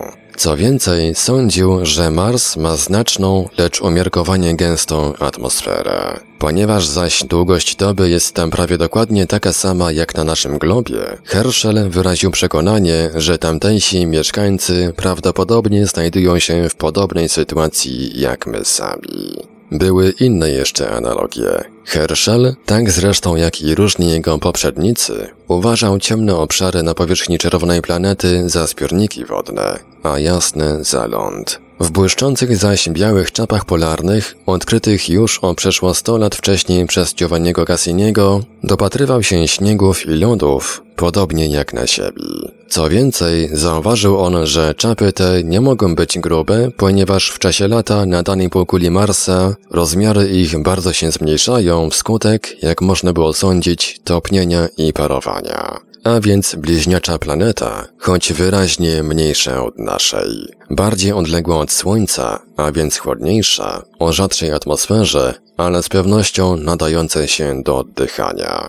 Co 0.40 0.56
więcej, 0.56 1.14
sądził, 1.14 1.86
że 1.86 2.10
Mars 2.10 2.56
ma 2.56 2.76
znaczną, 2.76 3.48
lecz 3.58 3.80
umiarkowanie 3.80 4.56
gęstą 4.56 5.12
atmosferę. 5.18 6.20
Ponieważ 6.38 6.86
zaś 6.86 7.24
długość 7.24 7.76
doby 7.76 8.10
jest 8.10 8.34
tam 8.34 8.50
prawie 8.50 8.78
dokładnie 8.78 9.26
taka 9.26 9.52
sama 9.52 9.92
jak 9.92 10.14
na 10.14 10.24
naszym 10.24 10.58
globie, 10.58 10.98
Herschel 11.24 11.90
wyraził 11.90 12.30
przekonanie, 12.30 13.10
że 13.14 13.38
tamtejsi 13.38 14.06
mieszkańcy 14.06 14.92
prawdopodobnie 14.96 15.86
znajdują 15.86 16.38
się 16.38 16.68
w 16.68 16.74
podobnej 16.74 17.28
sytuacji 17.28 18.20
jak 18.20 18.46
my 18.46 18.64
sami. 18.64 19.59
Były 19.72 20.14
inne 20.20 20.50
jeszcze 20.50 20.90
analogie. 20.90 21.64
Herschel, 21.84 22.54
tak 22.66 22.90
zresztą 22.90 23.36
jak 23.36 23.60
i 23.60 23.74
różni 23.74 24.10
jego 24.10 24.38
poprzednicy, 24.38 25.28
uważał 25.48 25.98
ciemne 25.98 26.36
obszary 26.36 26.82
na 26.82 26.94
powierzchni 26.94 27.38
czerwonej 27.38 27.82
planety 27.82 28.48
za 28.48 28.66
zbiorniki 28.66 29.24
wodne, 29.24 29.78
a 30.02 30.18
jasne 30.18 30.84
za 30.84 31.06
ląd. 31.06 31.60
W 31.80 31.90
błyszczących 31.90 32.56
zaś 32.56 32.88
białych 32.88 33.32
czapach 33.32 33.64
polarnych, 33.64 34.36
odkrytych 34.46 35.08
już 35.08 35.38
o 35.38 35.54
przeszło 35.54 35.94
100 35.94 36.18
lat 36.18 36.34
wcześniej 36.34 36.86
przez 36.86 37.14
Giovanniego 37.14 37.64
Cassiniego, 37.64 38.40
dopatrywał 38.62 39.22
się 39.22 39.48
śniegów 39.48 40.06
i 40.06 40.10
lodów, 40.10 40.82
podobnie 40.96 41.46
jak 41.46 41.74
na 41.74 41.86
siebie. 41.86 42.59
Co 42.70 42.88
więcej, 42.88 43.50
zauważył 43.52 44.20
on, 44.20 44.46
że 44.46 44.74
czapy 44.74 45.12
te 45.12 45.44
nie 45.44 45.60
mogą 45.60 45.94
być 45.94 46.18
grube, 46.18 46.70
ponieważ 46.76 47.30
w 47.30 47.38
czasie 47.38 47.68
lata 47.68 48.06
na 48.06 48.22
danej 48.22 48.50
półkuli 48.50 48.90
Marsa 48.90 49.54
rozmiary 49.70 50.28
ich 50.28 50.62
bardzo 50.62 50.92
się 50.92 51.10
zmniejszają 51.10 51.90
wskutek, 51.90 52.62
jak 52.62 52.80
można 52.80 53.12
było 53.12 53.32
sądzić, 53.32 54.00
topnienia 54.04 54.68
i 54.76 54.92
parowania. 54.92 55.80
A 56.04 56.20
więc 56.20 56.54
bliźniacza 56.54 57.18
planeta, 57.18 57.86
choć 57.98 58.32
wyraźnie 58.32 59.02
mniejsza 59.02 59.64
od 59.64 59.78
naszej, 59.78 60.48
bardziej 60.70 61.12
odległa 61.12 61.58
od 61.58 61.72
Słońca, 61.72 62.40
a 62.56 62.72
więc 62.72 62.98
chłodniejsza, 62.98 63.82
o 63.98 64.12
rzadszej 64.12 64.52
atmosferze, 64.52 65.34
ale 65.56 65.82
z 65.82 65.88
pewnością 65.88 66.56
nadającej 66.56 67.28
się 67.28 67.62
do 67.62 67.78
oddychania. 67.78 68.68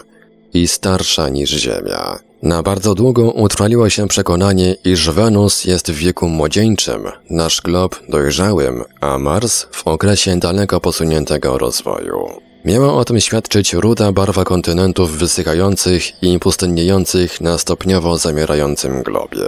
I 0.53 0.67
starsza 0.67 1.29
niż 1.29 1.49
Ziemia. 1.49 2.30
Na 2.43 2.63
bardzo 2.63 2.95
długo 2.95 3.31
utrwaliło 3.31 3.89
się 3.89 4.07
przekonanie, 4.07 4.75
iż 4.85 5.09
Wenus 5.09 5.65
jest 5.65 5.91
w 5.91 5.95
wieku 5.95 6.27
młodzieńczym, 6.27 7.03
nasz 7.29 7.61
glob 7.61 7.99
dojrzałym, 8.09 8.83
a 9.01 9.17
Mars 9.17 9.67
w 9.71 9.87
okresie 9.87 10.39
daleko 10.39 10.79
posuniętego 10.79 11.57
rozwoju. 11.57 12.29
Miała 12.65 12.93
o 12.93 13.05
tym 13.05 13.19
świadczyć 13.19 13.73
ruda 13.73 14.11
barwa 14.11 14.43
kontynentów 14.43 15.17
wysychających 15.17 16.23
i 16.23 16.39
pustynniejących 16.39 17.41
na 17.41 17.57
stopniowo 17.57 18.17
zamierającym 18.17 19.03
globie. 19.03 19.45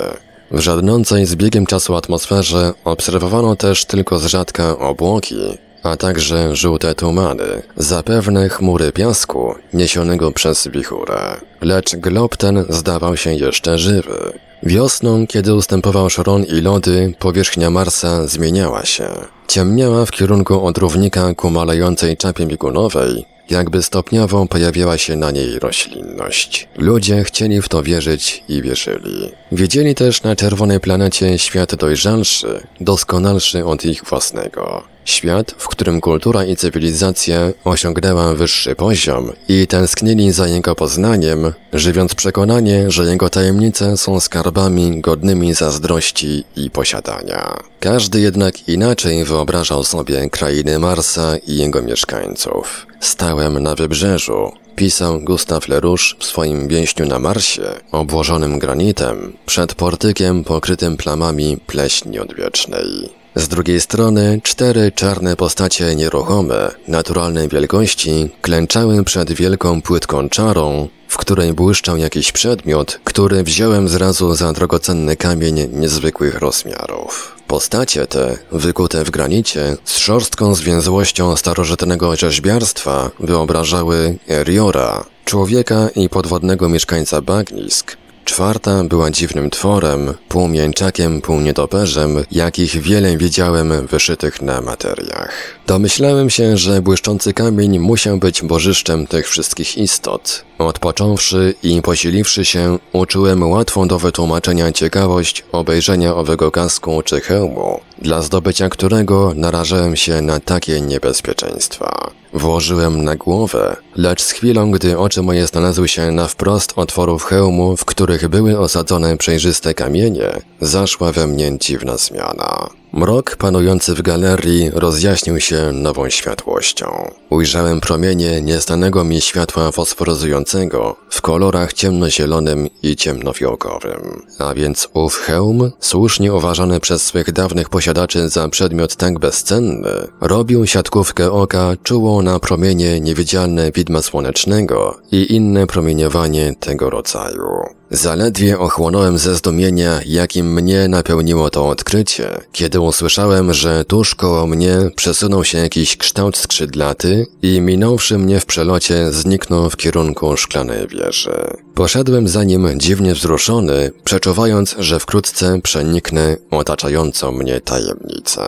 W 0.51 0.59
żadnącej 0.59 1.25
z 1.25 1.35
biegiem 1.35 1.65
czasu 1.65 1.95
atmosferze 1.95 2.73
obserwowano 2.83 3.55
też 3.55 3.85
tylko 3.85 4.19
z 4.19 4.25
rzadka 4.25 4.77
obłoki, 4.79 5.57
a 5.83 5.97
także 5.97 6.55
żółte 6.55 6.95
tumany, 6.95 7.61
zapewne 7.77 8.49
chmury 8.49 8.91
piasku 8.91 9.55
niesionego 9.73 10.31
przez 10.31 10.67
wichurę. 10.67 11.41
Lecz 11.63 11.95
glob 11.95 12.37
ten 12.37 12.65
zdawał 12.69 13.17
się 13.17 13.33
jeszcze 13.33 13.77
żywy. 13.77 14.39
Wiosną, 14.63 15.27
kiedy 15.27 15.53
ustępował 15.53 16.09
szron 16.09 16.43
i 16.43 16.61
lody, 16.61 17.13
powierzchnia 17.19 17.69
Marsa 17.69 18.27
zmieniała 18.27 18.85
się. 18.85 19.09
Ciemniała 19.47 20.05
w 20.05 20.11
kierunku 20.11 20.65
od 20.65 20.77
równika 20.77 21.33
ku 21.33 21.49
malejącej 21.49 22.17
czapie 22.17 22.45
biegunowej, 22.45 23.25
jakby 23.49 23.83
stopniowo 23.83 24.45
pojawiała 24.45 24.97
się 24.97 25.15
na 25.15 25.31
niej 25.31 25.59
roślinność. 25.59 26.67
Ludzie 26.77 27.23
chcieli 27.23 27.61
w 27.61 27.69
to 27.69 27.83
wierzyć 27.83 28.43
i 28.49 28.61
wierzyli. 28.61 29.31
Wiedzieli 29.51 29.95
też 29.95 30.23
na 30.23 30.35
czerwonej 30.35 30.79
planecie 30.79 31.39
świat 31.39 31.75
dojrzalszy, 31.75 32.67
doskonalszy 32.81 33.65
od 33.65 33.85
ich 33.85 34.03
własnego. 34.03 34.92
Świat, 35.05 35.55
w 35.57 35.67
którym 35.67 36.01
kultura 36.01 36.45
i 36.45 36.55
cywilizacja 36.55 37.37
osiągnęła 37.63 38.33
wyższy 38.33 38.75
poziom 38.75 39.31
i 39.47 39.67
tęsknili 39.67 40.31
za 40.31 40.47
jego 40.47 40.75
poznaniem, 40.75 41.53
żywiąc 41.73 42.15
przekonanie, 42.15 42.91
że 42.91 43.05
jego 43.05 43.29
tajemnice 43.29 43.97
są 43.97 44.19
skarbami 44.19 45.01
godnymi 45.01 45.53
zazdrości 45.53 46.43
i 46.55 46.69
posiadania. 46.69 47.57
Każdy 47.79 48.19
jednak 48.19 48.69
inaczej 48.69 49.23
wyobrażał 49.23 49.83
sobie 49.83 50.29
krainy 50.29 50.79
Marsa 50.79 51.37
i 51.47 51.57
jego 51.57 51.81
mieszkańców. 51.81 52.87
Stałem 52.99 53.63
na 53.63 53.75
wybrzeżu, 53.75 54.51
pisał 54.75 55.21
Gustav 55.21 55.67
Lerouche 55.67 56.15
w 56.19 56.23
swoim 56.23 56.67
więźniu 56.67 57.05
na 57.05 57.19
Marsie, 57.19 57.63
obłożonym 57.91 58.59
granitem, 58.59 59.33
przed 59.45 59.75
portykiem 59.75 60.43
pokrytym 60.43 60.97
plamami 60.97 61.57
pleśni 61.67 62.19
odwiecznej. 62.19 63.22
Z 63.35 63.47
drugiej 63.47 63.81
strony 63.81 64.39
cztery 64.43 64.91
czarne 64.91 65.35
postacie 65.35 65.95
nieruchome, 65.95 66.71
naturalnej 66.87 67.49
wielkości, 67.49 68.29
klęczały 68.41 69.03
przed 69.03 69.31
wielką 69.31 69.81
płytką 69.81 70.29
czarą, 70.29 70.89
w 71.07 71.17
której 71.17 71.53
błyszczał 71.53 71.97
jakiś 71.97 72.31
przedmiot, 72.31 72.99
który 73.03 73.43
wziąłem 73.43 73.89
zrazu 73.89 74.35
za 74.35 74.53
drogocenny 74.53 75.15
kamień 75.15 75.69
niezwykłych 75.71 76.35
rozmiarów. 76.39 77.35
Postacie 77.47 78.07
te, 78.07 78.37
wykute 78.51 79.03
w 79.05 79.09
granicie, 79.09 79.77
z 79.85 79.97
szorstką 79.97 80.55
zwięzłością 80.55 81.35
starożytnego 81.35 82.15
rzeźbiarstwa, 82.15 83.11
wyobrażały 83.19 84.17
Eriora, 84.29 85.05
człowieka 85.25 85.89
i 85.95 86.09
podwodnego 86.09 86.69
mieszkańca 86.69 87.21
bagnisk, 87.21 87.97
Czwarta 88.25 88.83
była 88.83 89.11
dziwnym 89.11 89.49
tworem, 89.49 90.13
pół 90.29 90.47
mięczakiem, 90.47 91.21
pół 91.21 91.39
nietoperzem, 91.39 92.23
jakich 92.31 92.81
wiele 92.81 93.17
widziałem 93.17 93.87
wyszytych 93.87 94.41
na 94.41 94.61
materiach. 94.61 95.59
Domyślałem 95.67 96.29
się, 96.29 96.57
że 96.57 96.81
błyszczący 96.81 97.33
kamień 97.33 97.79
musiał 97.79 98.17
być 98.17 98.41
bożyszczem 98.41 99.07
tych 99.07 99.29
wszystkich 99.29 99.77
istot. 99.77 100.45
Odpocząwszy 100.57 101.55
i 101.63 101.81
posiliwszy 101.81 102.45
się, 102.45 102.79
uczyłem 102.93 103.51
łatwą 103.51 103.87
do 103.87 103.99
wytłumaczenia 103.99 104.71
ciekawość 104.71 105.43
obejrzenia 105.51 106.15
owego 106.15 106.51
kasku 106.51 107.01
czy 107.01 107.21
hełmu, 107.21 107.79
dla 108.01 108.21
zdobycia 108.21 108.69
którego 108.69 109.33
narażałem 109.35 109.95
się 109.95 110.21
na 110.21 110.39
takie 110.39 110.81
niebezpieczeństwa. 110.81 112.11
Włożyłem 112.33 113.03
na 113.03 113.15
głowę, 113.15 113.75
lecz 113.95 114.21
z 114.21 114.31
chwilą, 114.31 114.71
gdy 114.71 114.97
oczy 114.97 115.21
moje 115.21 115.47
znalazły 115.47 115.87
się 115.87 116.11
na 116.11 116.27
wprost 116.27 116.73
otworów 116.75 117.23
hełmu, 117.25 117.77
w 117.77 117.85
których 117.85 118.27
były 118.27 118.59
osadzone 118.59 119.17
przejrzyste 119.17 119.73
kamienie, 119.73 120.31
zaszła 120.61 121.11
we 121.11 121.27
mnie 121.27 121.57
dziwna 121.59 121.97
zmiana. 121.97 122.82
Mrok 122.93 123.35
panujący 123.35 123.95
w 123.95 124.01
galerii 124.01 124.69
rozjaśnił 124.73 125.39
się 125.39 125.71
nową 125.71 126.09
światłością. 126.09 127.11
Ujrzałem 127.29 127.81
promienie 127.81 128.41
nieznanego 128.41 129.03
mi 129.03 129.21
światła 129.21 129.71
fosforyzującego 129.71 130.95
w 131.09 131.21
kolorach 131.21 131.73
ciemnozielonym 131.73 132.69
i 132.83 132.95
ciemnofiołkowym. 132.95 134.21
A 134.39 134.53
więc 134.53 134.89
ów 134.93 135.15
hełm, 135.15 135.71
słusznie 135.79 136.33
uważany 136.33 136.79
przez 136.79 137.03
swych 137.03 137.31
dawnych 137.31 137.69
posiadaczy 137.69 138.29
za 138.29 138.49
przedmiot 138.49 138.95
tak 138.95 139.19
bezcenny, 139.19 140.07
robił 140.21 140.67
siatkówkę 140.67 141.31
oka 141.31 141.73
czułą 141.83 142.21
na 142.21 142.39
promienie 142.39 142.99
niewidzialne 142.99 143.71
widma 143.71 144.01
słonecznego 144.01 144.97
i 145.11 145.35
inne 145.35 145.67
promieniowanie 145.67 146.55
tego 146.59 146.89
rodzaju. 146.89 147.82
Zaledwie 147.93 148.59
ochłonąłem 148.59 149.17
ze 149.17 149.35
zdumienia, 149.35 149.99
jakim 150.05 150.53
mnie 150.53 150.87
napełniło 150.87 151.49
to 151.49 151.67
odkrycie, 151.67 152.41
kiedy 152.51 152.79
usłyszałem, 152.79 153.53
że 153.53 153.85
tuż 153.85 154.15
koło 154.15 154.47
mnie 154.47 154.75
przesunął 154.95 155.43
się 155.43 155.57
jakiś 155.57 155.97
kształt 155.97 156.37
skrzydlaty 156.37 157.27
i 157.41 157.61
minąwszy 157.61 158.17
mnie 158.17 158.39
w 158.39 158.45
przelocie 158.45 159.11
zniknął 159.11 159.69
w 159.69 159.77
kierunku 159.77 160.37
szklanej 160.37 160.87
wieży. 160.87 161.57
Poszedłem 161.75 162.27
za 162.27 162.43
nim 162.43 162.79
dziwnie 162.79 163.13
wzruszony, 163.13 163.91
przeczuwając, 164.03 164.75
że 164.79 164.99
wkrótce 164.99 165.61
przeniknę 165.61 166.37
otaczającą 166.51 167.31
mnie 167.31 167.61
tajemnicę. 167.61 168.41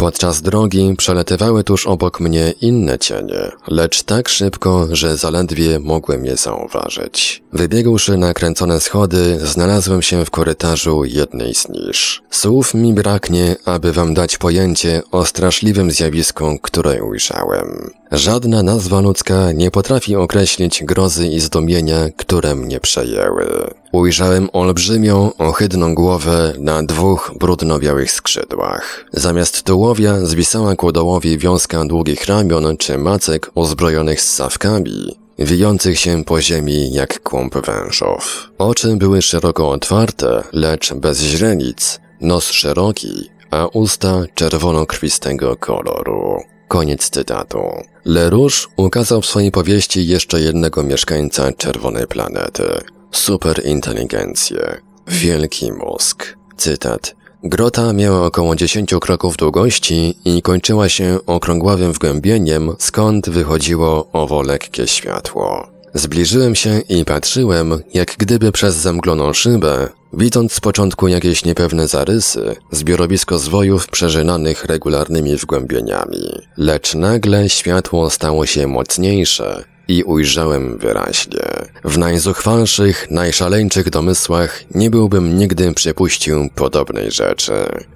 Podczas 0.00 0.42
drogi 0.42 0.94
przeletywały 0.98 1.64
tuż 1.64 1.86
obok 1.86 2.20
mnie 2.20 2.54
inne 2.60 2.98
cienie, 2.98 3.52
lecz 3.68 4.02
tak 4.02 4.28
szybko, 4.28 4.88
że 4.92 5.16
zaledwie 5.16 5.80
mogłem 5.80 6.26
je 6.26 6.36
zauważyć. 6.36 7.42
Wybiegłszy 7.52 8.16
na 8.16 8.34
kręcone 8.34 8.80
schody, 8.80 9.38
znalazłem 9.42 10.02
się 10.02 10.24
w 10.24 10.30
korytarzu 10.30 11.04
jednej 11.04 11.54
z 11.54 11.68
nisz. 11.68 12.22
Słów 12.30 12.74
mi 12.74 12.94
braknie, 12.94 13.56
aby 13.64 13.92
wam 13.92 14.14
dać 14.14 14.38
pojęcie 14.38 15.02
o 15.10 15.26
straszliwym 15.26 15.90
zjawisku, 15.90 16.58
które 16.62 17.02
ujrzałem. 17.02 17.90
Żadna 18.12 18.62
nazwa 18.62 19.00
ludzka 19.00 19.52
nie 19.52 19.70
potrafi 19.70 20.16
określić 20.16 20.84
grozy 20.84 21.28
i 21.28 21.40
zdumienia, 21.40 22.08
które 22.16 22.54
mnie 22.54 22.80
przejęły. 22.80 23.74
Ujrzałem 23.92 24.48
olbrzymią, 24.52 25.32
ohydną 25.38 25.94
głowę 25.94 26.52
na 26.58 26.82
dwóch 26.82 27.32
brudno-białych 27.38 28.12
skrzydłach. 28.12 29.04
Zamiast 29.12 29.62
tułowia 29.62 30.26
zwisała 30.26 30.76
ku 30.76 30.92
dołowi 30.92 31.38
wiązka 31.38 31.84
długich 31.84 32.26
ramion 32.26 32.76
czy 32.76 32.98
macek 32.98 33.50
uzbrojonych 33.54 34.20
ssawkami, 34.20 35.18
wijących 35.38 36.00
się 36.00 36.24
po 36.24 36.40
ziemi 36.40 36.92
jak 36.92 37.22
kłąb 37.22 37.66
wężów. 37.66 38.50
Oczy 38.58 38.96
były 38.96 39.22
szeroko 39.22 39.70
otwarte, 39.70 40.42
lecz 40.52 40.94
bez 40.94 41.20
źrenic, 41.22 42.00
nos 42.20 42.50
szeroki, 42.50 43.30
a 43.50 43.66
usta 43.66 44.22
czerwono-krwistego 44.34 45.56
koloru. 45.56 46.40
Koniec 46.70 47.10
cytatu. 47.10 47.58
Lerouche 48.04 48.66
ukazał 48.76 49.22
w 49.22 49.26
swojej 49.26 49.50
powieści 49.50 50.06
jeszcze 50.06 50.40
jednego 50.40 50.82
mieszkańca 50.82 51.52
czerwonej 51.52 52.06
planety. 52.06 52.64
Superinteligencję. 53.12 54.80
Wielki 55.06 55.72
mózg. 55.72 56.36
Cytat. 56.56 57.14
Grota 57.44 57.92
miała 57.92 58.26
około 58.26 58.56
10 58.56 58.94
kroków 59.00 59.36
długości 59.36 60.18
i 60.24 60.42
kończyła 60.42 60.88
się 60.88 61.18
okrągławym 61.26 61.92
wgłębieniem, 61.92 62.74
skąd 62.78 63.30
wychodziło 63.30 64.08
owo 64.12 64.42
lekkie 64.42 64.86
światło. 64.86 65.66
Zbliżyłem 65.94 66.54
się 66.54 66.80
i 66.88 67.04
patrzyłem, 67.04 67.82
jak 67.94 68.16
gdyby 68.18 68.52
przez 68.52 68.74
zamgloną 68.76 69.32
szybę, 69.32 69.88
widząc 70.12 70.52
z 70.52 70.60
początku 70.60 71.08
jakieś 71.08 71.44
niepewne 71.44 71.88
zarysy, 71.88 72.56
zbiorowisko 72.70 73.38
zwojów 73.38 73.86
przeżynanych 73.86 74.64
regularnymi 74.64 75.36
wgłębieniami. 75.36 76.42
Lecz 76.56 76.94
nagle 76.94 77.48
światło 77.48 78.10
stało 78.10 78.46
się 78.46 78.66
mocniejsze 78.66 79.64
i 79.88 80.02
ujrzałem 80.02 80.78
wyraźnie. 80.78 81.46
W 81.84 81.98
najzuchwalszych, 81.98 83.10
najszaleńszych 83.10 83.90
domysłach 83.90 84.62
nie 84.74 84.90
byłbym 84.90 85.38
nigdy 85.38 85.74
przypuścił 85.74 86.48
podobnej 86.54 87.10
rzeczy. 87.10 87.52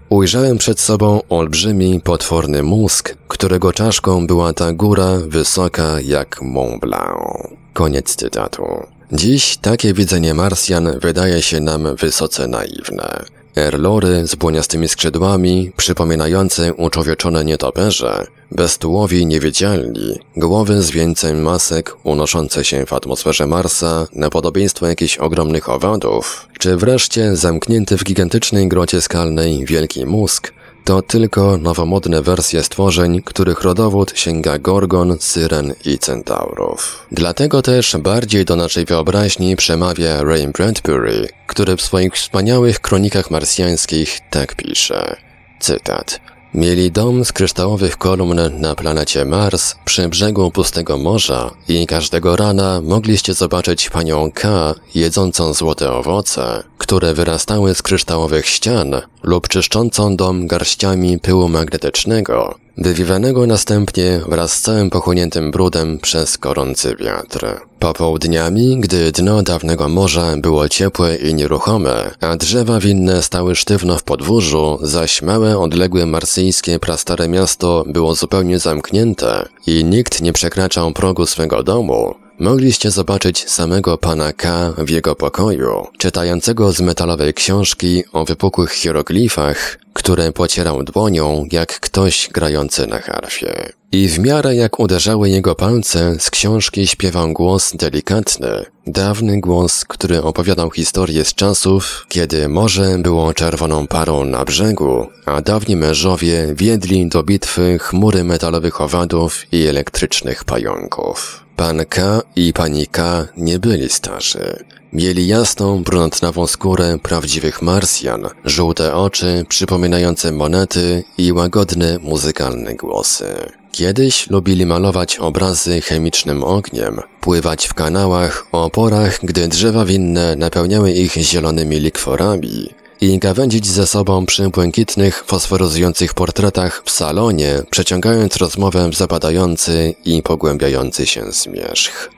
Ujrzałem 0.08 0.58
przed 0.58 0.80
sobą 0.80 1.20
olbrzymi, 1.28 2.00
potworny 2.00 2.62
mózg, 2.62 3.16
którego 3.28 3.72
czaszką 3.72 4.26
była 4.26 4.52
ta 4.52 4.72
góra 4.72 5.18
wysoka 5.26 6.00
jak 6.00 6.42
Mont 6.42 6.80
Blanc. 6.80 7.48
Koniec 7.72 8.16
cytatu. 8.16 8.64
Dziś 9.12 9.56
takie 9.56 9.94
widzenie 9.94 10.34
Marsjan 10.34 10.98
wydaje 11.00 11.42
się 11.42 11.60
nam 11.60 11.96
wysoce 11.96 12.48
naiwne. 12.48 13.24
Erlory 13.56 14.26
z 14.26 14.34
błoniastymi 14.34 14.88
skrzydłami, 14.88 15.72
przypominające 15.76 16.74
uczłowieczone 16.74 17.44
nietoperze, 17.44 18.26
beztułowi 18.50 19.26
niewidzialni, 19.26 20.18
głowy 20.36 20.82
z 20.82 20.90
więcej 20.90 21.34
masek 21.34 21.96
unoszące 22.04 22.64
się 22.64 22.86
w 22.86 22.92
atmosferze 22.92 23.46
Marsa 23.46 24.06
na 24.12 24.30
podobieństwo 24.30 24.86
jakichś 24.86 25.18
ogromnych 25.18 25.68
owadów, 25.68 26.48
czy 26.58 26.76
wreszcie 26.76 27.36
zamknięty 27.36 27.98
w 27.98 28.04
gigantycznej 28.04 28.68
grocie 28.68 29.00
skalnej 29.00 29.64
wielki 29.64 30.06
mózg, 30.06 30.52
to 30.84 31.02
tylko 31.02 31.56
nowomodne 31.56 32.22
wersje 32.22 32.62
stworzeń, 32.62 33.22
których 33.22 33.62
rodowód 33.62 34.12
sięga 34.14 34.58
Gorgon, 34.58 35.16
Syren 35.20 35.74
i 35.84 35.98
Centaurów. 35.98 37.06
Dlatego 37.12 37.62
też 37.62 37.96
bardziej 37.96 38.44
do 38.44 38.56
naszej 38.56 38.84
wyobraźni 38.84 39.56
przemawia 39.56 40.24
Ray 40.24 40.48
Bradbury, 40.48 41.28
który 41.46 41.76
w 41.76 41.82
swoich 41.82 42.14
wspaniałych 42.14 42.80
kronikach 42.80 43.30
marsjańskich 43.30 44.20
tak 44.30 44.54
pisze. 44.54 45.16
Cytat. 45.60 46.33
Mieli 46.54 46.90
dom 46.90 47.24
z 47.24 47.32
kryształowych 47.32 47.96
kolumn 47.96 48.40
na 48.60 48.74
planecie 48.74 49.24
Mars 49.24 49.74
przy 49.84 50.08
brzegu 50.08 50.50
pustego 50.50 50.98
morza 50.98 51.50
i 51.68 51.86
każdego 51.86 52.36
rana 52.36 52.80
mogliście 52.80 53.34
zobaczyć 53.34 53.90
panią 53.90 54.30
K 54.34 54.74
jedzącą 54.94 55.54
złote 55.54 55.92
owoce, 55.92 56.62
które 56.78 57.14
wyrastały 57.14 57.74
z 57.74 57.82
kryształowych 57.82 58.46
ścian 58.46 59.00
lub 59.22 59.48
czyszczącą 59.48 60.16
dom 60.16 60.46
garściami 60.46 61.18
pyłu 61.18 61.48
magnetycznego, 61.48 62.54
wywiewanego 62.76 63.46
następnie 63.46 64.20
wraz 64.28 64.52
z 64.52 64.60
całym 64.60 64.90
pochłoniętym 64.90 65.50
brudem 65.50 65.98
przez 65.98 66.36
gorący 66.36 66.96
wiatr. 66.96 67.46
Popołudniami, 67.78 68.76
gdy 68.80 69.12
dno 69.12 69.42
dawnego 69.42 69.88
morza 69.88 70.36
było 70.36 70.68
ciepłe 70.68 71.16
i 71.16 71.34
nieruchome, 71.34 72.10
a 72.20 72.36
drzewa 72.36 72.80
winne 72.80 73.22
stały 73.22 73.54
sztywno 73.54 73.98
w 73.98 74.02
podwórzu, 74.02 74.78
zaś 74.82 75.22
małe, 75.22 75.58
odległe 75.58 76.06
marsyjskie 76.06 76.78
prastare 76.78 77.28
miasto 77.28 77.84
było 77.86 78.14
zupełnie 78.14 78.58
zamknięte 78.58 79.48
i 79.66 79.84
nikt 79.84 80.22
nie 80.22 80.32
przekraczał 80.32 80.92
progu 80.92 81.26
swego 81.26 81.62
domu, 81.62 82.14
mogliście 82.38 82.90
zobaczyć 82.90 83.50
samego 83.50 83.98
pana 83.98 84.32
K 84.32 84.74
w 84.78 84.90
jego 84.90 85.14
pokoju, 85.14 85.86
czytającego 85.98 86.72
z 86.72 86.80
metalowej 86.80 87.34
książki 87.34 88.04
o 88.12 88.24
wypukłych 88.24 88.72
hieroglifach, 88.72 89.78
które 90.04 90.32
pocierał 90.32 90.82
dłonią 90.82 91.46
jak 91.52 91.80
ktoś 91.80 92.28
grający 92.32 92.86
na 92.86 93.00
harfie. 93.00 93.72
I 93.92 94.08
w 94.08 94.18
miarę 94.18 94.56
jak 94.56 94.80
uderzały 94.80 95.30
jego 95.30 95.54
palce, 95.54 96.16
z 96.18 96.30
książki 96.30 96.86
śpiewał 96.86 97.32
głos 97.32 97.72
delikatny, 97.76 98.64
dawny 98.86 99.40
głos, 99.40 99.84
który 99.84 100.22
opowiadał 100.22 100.70
historię 100.70 101.24
z 101.24 101.34
czasów, 101.34 102.06
kiedy 102.08 102.48
morze 102.48 102.98
było 102.98 103.34
czerwoną 103.34 103.86
parą 103.86 104.24
na 104.24 104.44
brzegu, 104.44 105.06
a 105.26 105.40
dawni 105.40 105.76
mężowie 105.76 106.54
wiedli 106.54 107.08
do 107.08 107.22
bitwy 107.22 107.78
chmury 107.78 108.24
metalowych 108.24 108.80
owadów 108.80 109.52
i 109.52 109.66
elektrycznych 109.66 110.44
pająków. 110.44 111.43
Pan 111.56 111.84
K 111.88 112.22
i 112.36 112.52
pani 112.52 112.86
K 112.86 113.26
nie 113.36 113.58
byli 113.58 113.88
starzy. 113.88 114.64
Mieli 114.92 115.26
jasną, 115.26 115.82
brunatnawą 115.82 116.46
skórę 116.46 116.98
prawdziwych 117.02 117.62
Marsjan, 117.62 118.28
żółte 118.44 118.94
oczy 118.94 119.44
przypominające 119.48 120.32
monety 120.32 121.04
i 121.18 121.32
łagodne, 121.32 121.98
muzykalne 121.98 122.74
głosy. 122.74 123.26
Kiedyś 123.72 124.30
lubili 124.30 124.66
malować 124.66 125.16
obrazy 125.18 125.80
chemicznym 125.80 126.44
ogniem, 126.44 127.00
pływać 127.20 127.66
w 127.66 127.74
kanałach 127.74 128.46
o 128.52 128.70
porach, 128.70 129.18
gdy 129.22 129.48
drzewa 129.48 129.84
winne 129.84 130.36
napełniały 130.36 130.92
ich 130.92 131.12
zielonymi 131.12 131.80
likworami, 131.80 132.74
i 133.04 133.18
gawędzić 133.18 133.66
ze 133.66 133.86
sobą 133.86 134.26
przy 134.26 134.48
błękitnych, 134.48 135.24
fosforyzujących 135.26 136.14
portretach 136.14 136.82
w 136.84 136.90
salonie, 136.90 137.62
przeciągając 137.70 138.36
rozmowę 138.36 138.90
w 138.90 138.94
zapadający 138.94 139.94
i 140.04 140.22
pogłębiający 140.22 141.06
się 141.06 141.32
zmierzch. 141.32 142.10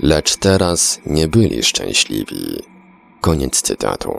Lecz 0.00 0.36
teraz 0.36 1.00
nie 1.06 1.28
byli 1.28 1.62
szczęśliwi. 1.62 2.62
Koniec 3.20 3.62
cytatu. 3.62 4.14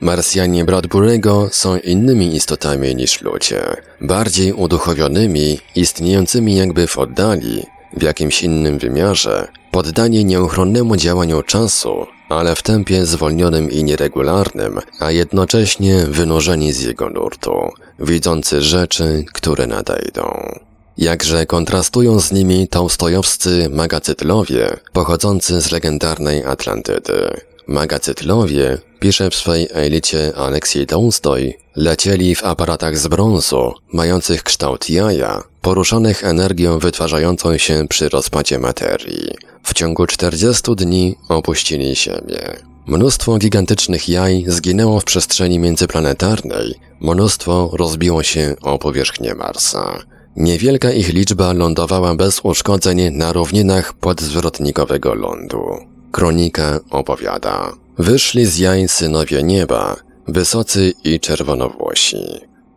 Marsjanie 0.00 0.64
Bradbury'ego 0.64 1.48
są 1.52 1.78
innymi 1.78 2.36
istotami 2.36 2.94
niż 2.96 3.20
ludzie, 3.20 3.62
bardziej 4.00 4.52
uduchowionymi, 4.52 5.58
istniejącymi 5.76 6.56
jakby 6.56 6.86
w 6.86 6.98
oddali, 6.98 7.62
w 7.96 8.02
jakimś 8.02 8.42
innym 8.42 8.78
wymiarze, 8.78 9.48
poddani 9.70 10.24
nieuchronnemu 10.24 10.96
działaniu 10.96 11.42
czasu, 11.42 12.06
ale 12.30 12.54
w 12.54 12.62
tempie 12.62 13.06
zwolnionym 13.06 13.70
i 13.70 13.84
nieregularnym, 13.84 14.80
a 15.00 15.10
jednocześnie 15.10 15.96
wynurzeni 15.96 16.72
z 16.72 16.82
jego 16.82 17.10
nurtu, 17.10 17.52
widzący 17.98 18.62
rzeczy, 18.62 19.24
które 19.32 19.66
nadejdą. 19.66 20.54
Jakże 20.98 21.46
kontrastują 21.46 22.20
z 22.20 22.32
nimi 22.32 22.68
tolstojowscy 22.68 23.68
magacytlowie, 23.70 24.76
pochodzący 24.92 25.60
z 25.60 25.72
legendarnej 25.72 26.44
Atlantydy. 26.44 27.40
Magacytlowie, 27.70 28.78
pisze 29.00 29.30
w 29.30 29.34
swej 29.34 29.68
elicie 29.72 30.32
Aleksiej 30.36 30.86
Tolstoj, 30.86 31.58
lecieli 31.76 32.34
w 32.34 32.44
aparatach 32.44 32.98
z 32.98 33.08
brązu, 33.08 33.72
mających 33.92 34.42
kształt 34.42 34.90
jaja, 34.90 35.42
poruszonych 35.62 36.24
energią 36.24 36.78
wytwarzającą 36.78 37.58
się 37.58 37.86
przy 37.88 38.08
rozpadzie 38.08 38.58
materii. 38.58 39.30
W 39.62 39.74
ciągu 39.74 40.06
40 40.06 40.76
dni 40.76 41.16
opuścili 41.28 41.96
Ziemię. 41.96 42.56
Mnóstwo 42.86 43.38
gigantycznych 43.38 44.08
jaj 44.08 44.44
zginęło 44.46 45.00
w 45.00 45.04
przestrzeni 45.04 45.58
międzyplanetarnej, 45.58 46.74
mnóstwo 47.00 47.70
rozbiło 47.72 48.22
się 48.22 48.54
o 48.62 48.78
powierzchnię 48.78 49.34
Marsa. 49.34 49.98
Niewielka 50.36 50.92
ich 50.92 51.08
liczba 51.08 51.52
lądowała 51.52 52.14
bez 52.14 52.40
uszkodzeń 52.42 53.10
na 53.10 53.32
równinach 53.32 53.92
podzwrotnikowego 53.92 55.14
lądu. 55.14 55.89
Kronika 56.12 56.80
opowiada. 56.90 57.72
Wyszli 57.98 58.46
z 58.46 58.58
jaj 58.58 58.88
synowie 58.88 59.42
nieba, 59.42 59.96
wysocy 60.28 60.92
i 61.04 61.20
czerwonowłosi. 61.20 62.16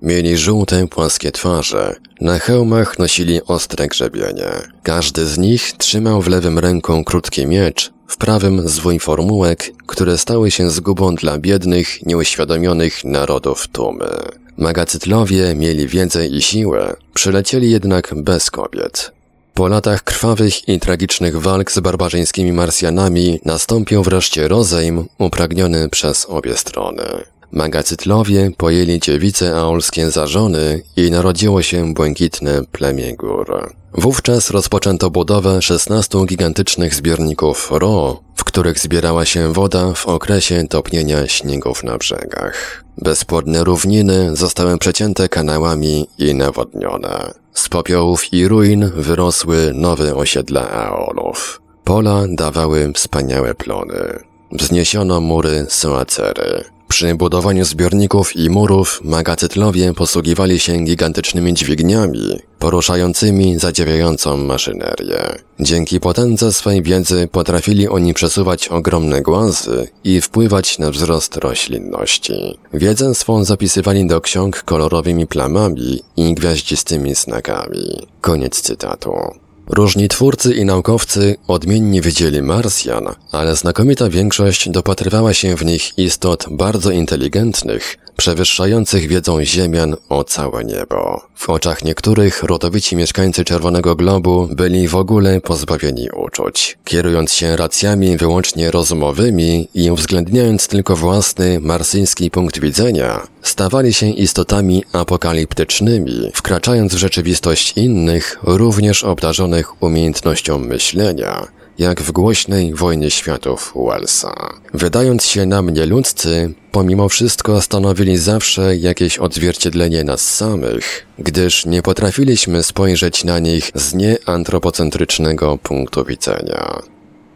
Mieli 0.02 0.38
żółte, 0.38 0.88
płaskie 0.88 1.32
twarze. 1.32 1.96
Na 2.22 2.40
hełmach 2.40 3.00
nosili 3.00 3.42
ostre 3.44 3.88
grzebienie. 3.88 4.52
Każdy 4.84 5.26
z 5.26 5.38
nich 5.38 5.72
trzymał 5.78 6.22
w 6.22 6.28
lewym 6.28 6.60
ręku 6.60 7.04
krótki 7.04 7.48
miecz, 7.48 7.92
w 8.08 8.18
prawym 8.18 8.70
zwój 8.70 9.00
formułek, 9.00 9.72
które 9.86 10.18
stały 10.18 10.52
się 10.52 10.70
zgubą 10.70 11.16
dla 11.16 11.38
biednych, 11.38 12.06
nieuświadomionych 12.06 13.04
narodów 13.04 13.68
tumy. 13.68 14.10
Magacytlowie 14.58 15.56
mieli 15.56 15.88
wiedzę 15.88 16.28
i 16.28 16.42
siłę, 16.42 16.96
przylecieli 17.14 17.72
jednak 17.72 18.14
bez 18.16 18.52
kobiet. 18.52 19.12
Po 19.54 19.68
latach 19.68 20.04
krwawych 20.04 20.70
i 20.70 20.80
tragicznych 20.80 21.42
walk 21.42 21.72
z 21.72 21.80
barbarzyńskimi 21.80 22.52
Marsjanami 22.52 23.40
nastąpił 23.46 24.04
wreszcie 24.04 24.48
rozejm 24.48 25.06
upragniony 25.18 25.90
przez 25.90 26.26
obie 26.30 26.58
strony. 26.58 27.04
Magacytlowie 27.52 28.52
pojęli 28.58 29.00
dziewice 29.00 29.56
aolskie 29.56 30.12
za 30.12 30.28
żony 30.28 30.82
i 30.98 31.12
narodziło 31.12 31.62
się 31.62 31.94
błękitne 31.94 32.62
plemię 32.72 33.16
gór. 33.16 33.74
Wówczas 33.94 34.50
rozpoczęto 34.50 35.10
budowę 35.10 35.62
16 35.62 36.26
gigantycznych 36.26 36.96
zbiorników 36.96 37.70
Ro, 37.72 38.23
w 38.36 38.44
których 38.44 38.80
zbierała 38.80 39.26
się 39.26 39.54
woda 39.54 39.94
w 39.94 40.08
okresie 40.08 40.68
topnienia 40.68 41.28
śniegów 41.28 41.84
na 41.84 41.98
brzegach. 41.98 42.84
Bezpłodne 42.98 43.64
równiny 43.64 44.36
zostały 44.36 44.78
przecięte 44.78 45.30
kanałami 45.30 46.08
i 46.18 46.36
nawodnione. 46.36 47.34
Z 47.54 47.70
popiołów 47.70 48.34
i 48.34 48.48
ruin 48.48 48.92
wyrosły 48.96 49.72
nowe 49.74 50.16
osiedla 50.16 50.70
Aolów. 50.72 51.62
Pola 51.84 52.24
dawały 52.30 52.92
wspaniałe 52.96 53.56
plony. 53.56 54.20
Wzniesiono 54.52 55.22
mury 55.22 55.66
Soacery. 55.70 56.73
Przy 56.94 57.16
budowaniu 57.16 57.66
zbiorników 57.66 58.36
i 58.36 58.50
murów 58.50 59.02
magacytlowie 59.04 59.94
posługiwali 59.94 60.60
się 60.60 60.78
gigantycznymi 60.78 61.54
dźwigniami, 61.54 62.40
poruszającymi 62.60 63.60
zadziwiającą 63.60 64.38
maszynerię. 64.38 65.22
Dzięki 65.60 66.00
potędze 66.00 66.54
swej 66.54 66.82
wiedzy 66.82 67.28
potrafili 67.32 67.88
oni 67.88 68.14
przesuwać 68.14 68.68
ogromne 68.68 69.22
głazy 69.22 69.88
i 70.04 70.22
wpływać 70.22 70.80
na 70.80 70.92
wzrost 70.92 71.38
roślinności. 71.38 72.58
Wiedzę 72.74 73.16
swą 73.16 73.44
zapisywali 73.44 74.08
do 74.08 74.22
ksiąg 74.22 74.64
kolorowymi 74.64 75.28
plamami 75.28 76.00
i 76.18 76.34
gwiaździstymi 76.34 77.16
znakami. 77.16 78.08
Koniec 78.22 78.62
cytatu. 78.62 79.43
Różni 79.76 80.08
twórcy 80.08 80.54
i 80.54 80.66
naukowcy 80.66 81.36
odmiennie 81.48 82.02
widzieli 82.02 82.42
Marsjan, 82.42 83.16
ale 83.32 83.56
znakomita 83.56 84.10
większość 84.10 84.70
dopatrywała 84.70 85.34
się 85.34 85.56
w 85.56 85.66
nich 85.66 85.98
istot 85.98 86.46
bardzo 86.52 86.92
inteligentnych, 86.92 87.98
przewyższających 88.18 89.08
wiedzą 89.08 89.46
Ziemian 89.46 89.96
o 90.10 90.24
całe 90.24 90.64
niebo. 90.64 91.22
W 91.44 91.50
oczach 91.50 91.84
niektórych 91.84 92.44
rodowici 92.44 92.96
mieszkańcy 92.96 93.46
Czerwonego 93.46 93.96
Globu 93.96 94.50
byli 94.52 94.88
w 94.88 94.96
ogóle 94.96 95.42
pozbawieni 95.42 96.10
uczuć, 96.10 96.78
kierując 96.84 97.34
się 97.34 97.56
racjami 97.56 98.18
wyłącznie 98.18 98.72
rozumowymi 98.72 99.68
i 99.74 99.92
uwzględniając 99.92 100.68
tylko 100.68 100.96
własny 100.96 101.60
marsyjski 101.60 102.32
punkt 102.32 102.60
widzenia, 102.60 103.28
stawali 103.42 103.94
się 103.94 104.10
istotami 104.10 104.84
apokaliptycznymi, 104.94 106.32
wkraczając 106.34 106.96
w 106.96 106.98
rzeczywistość 106.98 107.74
innych, 107.76 108.40
również 108.44 109.04
obdarzonych 109.04 109.84
umiejętnością 109.84 110.60
myślenia, 110.60 111.48
jak 111.78 112.02
w 112.02 112.12
głośnej 112.12 112.74
wojnie 112.74 113.12
światów 113.12 113.74
Wellsa. 113.88 114.54
Wydając 114.74 115.26
się 115.26 115.46
na 115.46 115.62
mnie 115.62 115.86
ludzcy, 115.86 116.54
pomimo 116.72 117.10
wszystko 117.10 117.62
stanowili 117.62 118.18
zawsze 118.18 118.78
jakieś 118.78 119.18
odzwierciedlenie 119.18 120.04
nas 120.04 120.36
samych, 120.36 121.06
gdyż 121.20 121.66
nie 121.66 121.82
potrafiliśmy 121.82 122.64
spojrzeć 122.64 123.24
na 123.24 123.40
nich 123.40 123.72
z 123.76 123.94
nieantropocentrycznego 123.94 125.58
punktu 125.58 126.06
widzenia. 126.06 126.82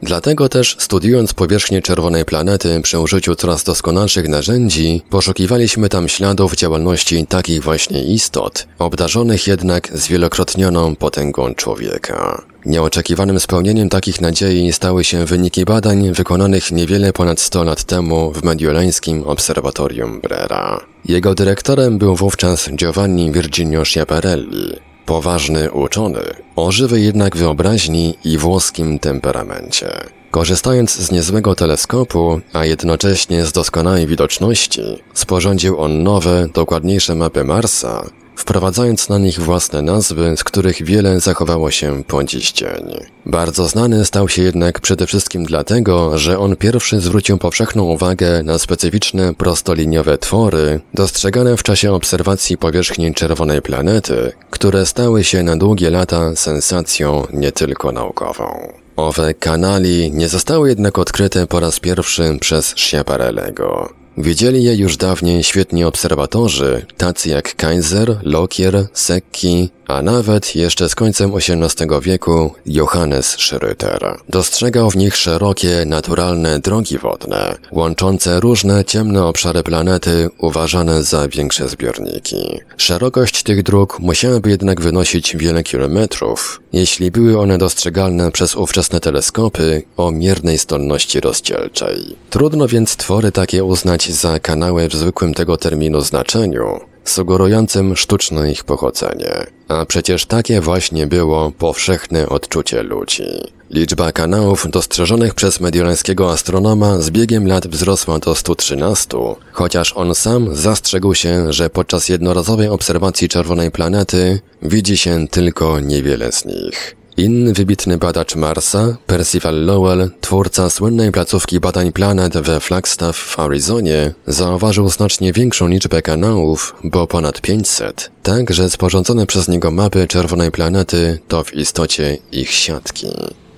Dlatego 0.01 0.49
też, 0.49 0.75
studiując 0.79 1.33
powierzchnię 1.33 1.81
czerwonej 1.81 2.25
planety 2.25 2.81
przy 2.81 2.99
użyciu 2.99 3.35
coraz 3.35 3.63
doskonalszych 3.63 4.29
narzędzi, 4.29 5.01
poszukiwaliśmy 5.09 5.89
tam 5.89 6.07
śladów 6.09 6.55
działalności 6.55 7.27
takich 7.27 7.63
właśnie 7.63 8.03
istot, 8.03 8.67
obdarzonych 8.79 9.47
jednak 9.47 9.97
zwielokrotnioną 9.97 10.95
potęgą 10.95 11.55
człowieka. 11.55 12.43
Nieoczekiwanym 12.67 13.39
spełnieniem 13.39 13.89
takich 13.89 14.21
nadziei 14.21 14.73
stały 14.73 15.03
się 15.03 15.25
wyniki 15.25 15.65
badań 15.65 16.11
wykonanych 16.13 16.71
niewiele 16.71 17.13
ponad 17.13 17.39
100 17.39 17.63
lat 17.63 17.83
temu 17.83 18.31
w 18.31 18.43
mediolańskim 18.43 19.23
obserwatorium 19.23 20.21
Brera. 20.21 20.79
Jego 21.05 21.35
dyrektorem 21.35 21.97
był 21.97 22.15
wówczas 22.15 22.69
Giovanni 22.75 23.31
Virginio 23.31 23.85
Schiaparelli, 23.85 24.79
poważny 25.05 25.71
uczony, 25.71 26.19
o 26.55 26.71
żywej 26.71 27.03
jednak 27.03 27.37
wyobraźni 27.37 28.17
i 28.23 28.37
włoskim 28.37 28.99
temperamencie. 28.99 29.89
Korzystając 30.31 30.95
z 30.95 31.11
niezłego 31.11 31.55
teleskopu, 31.55 32.41
a 32.53 32.65
jednocześnie 32.65 33.45
z 33.45 33.51
doskonałej 33.51 34.07
widoczności, 34.07 34.81
sporządził 35.13 35.79
on 35.79 36.03
nowe, 36.03 36.47
dokładniejsze 36.53 37.15
mapy 37.15 37.43
Marsa, 37.43 38.03
wprowadzając 38.37 39.09
na 39.09 39.17
nich 39.17 39.39
własne 39.39 39.81
nazwy, 39.81 40.37
z 40.37 40.43
których 40.43 40.83
wiele 40.83 41.19
zachowało 41.19 41.71
się 41.71 42.03
po 42.03 42.23
dziś 42.23 42.51
dzień. 42.51 42.93
Bardzo 43.25 43.67
znany 43.67 44.05
stał 44.05 44.29
się 44.29 44.41
jednak 44.41 44.79
przede 44.79 45.07
wszystkim 45.07 45.45
dlatego, 45.45 46.17
że 46.17 46.39
on 46.39 46.55
pierwszy 46.55 46.99
zwrócił 46.99 47.37
powszechną 47.37 47.83
uwagę 47.83 48.43
na 48.43 48.59
specyficzne 48.59 49.33
prostoliniowe 49.33 50.17
twory, 50.17 50.79
dostrzegane 50.93 51.57
w 51.57 51.63
czasie 51.63 51.93
obserwacji 51.93 52.57
powierzchni 52.57 53.13
czerwonej 53.13 53.61
planety, 53.61 54.31
które 54.49 54.85
stały 54.85 55.23
się 55.23 55.43
na 55.43 55.57
długie 55.57 55.89
lata 55.89 56.35
sensacją 56.35 57.27
nie 57.33 57.51
tylko 57.51 57.91
naukową. 57.91 58.73
Owe 58.95 59.33
kanali 59.33 60.11
nie 60.11 60.29
zostały 60.29 60.69
jednak 60.69 60.99
odkryte 60.99 61.47
po 61.47 61.59
raz 61.59 61.79
pierwszy 61.79 62.37
przez 62.39 62.65
Schiaparelliego. 62.65 63.89
Wiedzieli 64.17 64.63
je 64.63 64.75
już 64.75 64.97
dawniej 64.97 65.43
świetni 65.43 65.83
obserwatorzy, 65.83 66.85
tacy 66.97 67.29
jak 67.29 67.55
Kaiser, 67.55 68.17
Lokier, 68.23 68.87
Secchi, 68.93 69.69
a 69.87 70.01
nawet 70.01 70.55
jeszcze 70.55 70.89
z 70.89 70.95
końcem 70.95 71.31
XVIII 71.35 71.89
wieku 72.01 72.53
Johannes 72.65 73.37
Schröter. 73.37 74.17
Dostrzegał 74.29 74.89
w 74.89 74.95
nich 74.95 75.15
szerokie, 75.15 75.83
naturalne 75.85 76.59
drogi 76.59 76.97
wodne, 76.97 77.55
łączące 77.71 78.39
różne 78.39 78.85
ciemne 78.85 79.25
obszary 79.25 79.63
planety 79.63 80.29
uważane 80.37 81.03
za 81.03 81.27
większe 81.27 81.69
zbiorniki. 81.69 82.59
Szerokość 82.77 83.43
tych 83.43 83.63
dróg 83.63 83.99
musiałaby 83.99 84.49
jednak 84.49 84.81
wynosić 84.81 85.37
wiele 85.37 85.63
kilometrów, 85.63 86.61
jeśli 86.73 87.11
były 87.11 87.39
one 87.39 87.57
dostrzegalne 87.57 88.31
przez 88.31 88.55
ówczesne 88.55 88.99
teleskopy 88.99 89.83
o 89.97 90.11
miernej 90.11 90.57
zdolności 90.57 91.19
rozdzielczej. 91.19 92.15
Trudno 92.29 92.67
więc 92.67 92.95
twory 92.95 93.31
takie 93.31 93.63
uznać 93.63 94.11
za 94.11 94.39
kanały 94.39 94.87
w 94.87 94.95
zwykłym 94.95 95.33
tego 95.33 95.57
terminu 95.57 96.01
znaczeniu, 96.01 96.79
sugerującym 97.09 97.95
sztuczne 97.95 98.51
ich 98.51 98.63
pochodzenie. 98.63 99.45
A 99.67 99.85
przecież 99.85 100.25
takie 100.25 100.61
właśnie 100.61 101.07
było 101.07 101.51
powszechne 101.51 102.29
odczucie 102.29 102.83
ludzi. 102.83 103.23
Liczba 103.69 104.11
kanałów 104.11 104.69
dostrzeżonych 104.69 105.33
przez 105.35 105.59
mediolańskiego 105.59 106.31
astronoma 106.31 107.01
z 107.01 107.09
biegiem 107.09 107.47
lat 107.47 107.67
wzrosła 107.67 108.19
do 108.19 108.35
113, 108.35 109.17
chociaż 109.51 109.93
on 109.93 110.15
sam 110.15 110.55
zastrzegł 110.55 111.13
się, 111.13 111.53
że 111.53 111.69
podczas 111.69 112.09
jednorazowej 112.09 112.67
obserwacji 112.67 113.29
czerwonej 113.29 113.71
planety 113.71 114.39
widzi 114.61 114.97
się 114.97 115.27
tylko 115.27 115.79
niewiele 115.79 116.31
z 116.31 116.45
nich. 116.45 116.95
Inny 117.17 117.53
wybitny 117.53 117.97
badacz 117.97 118.35
Marsa, 118.35 118.97
Percival 119.07 119.65
Lowell, 119.65 120.09
twórca 120.21 120.69
słynnej 120.69 121.11
placówki 121.11 121.59
badań 121.59 121.91
planet 121.91 122.37
we 122.37 122.59
Flagstaff 122.59 123.17
w 123.17 123.39
Arizonie, 123.39 124.13
zauważył 124.27 124.89
znacznie 124.89 125.33
większą 125.33 125.67
liczbę 125.67 126.01
kanałów, 126.01 126.75
bo 126.83 127.07
ponad 127.07 127.41
500, 127.41 128.11
tak 128.23 128.53
że 128.53 128.69
sporządzone 128.69 129.25
przez 129.25 129.47
niego 129.47 129.71
mapy 129.71 130.07
czerwonej 130.07 130.51
planety 130.51 131.19
to 131.27 131.43
w 131.43 131.53
istocie 131.53 132.17
ich 132.31 132.51
siatki. 132.51 133.07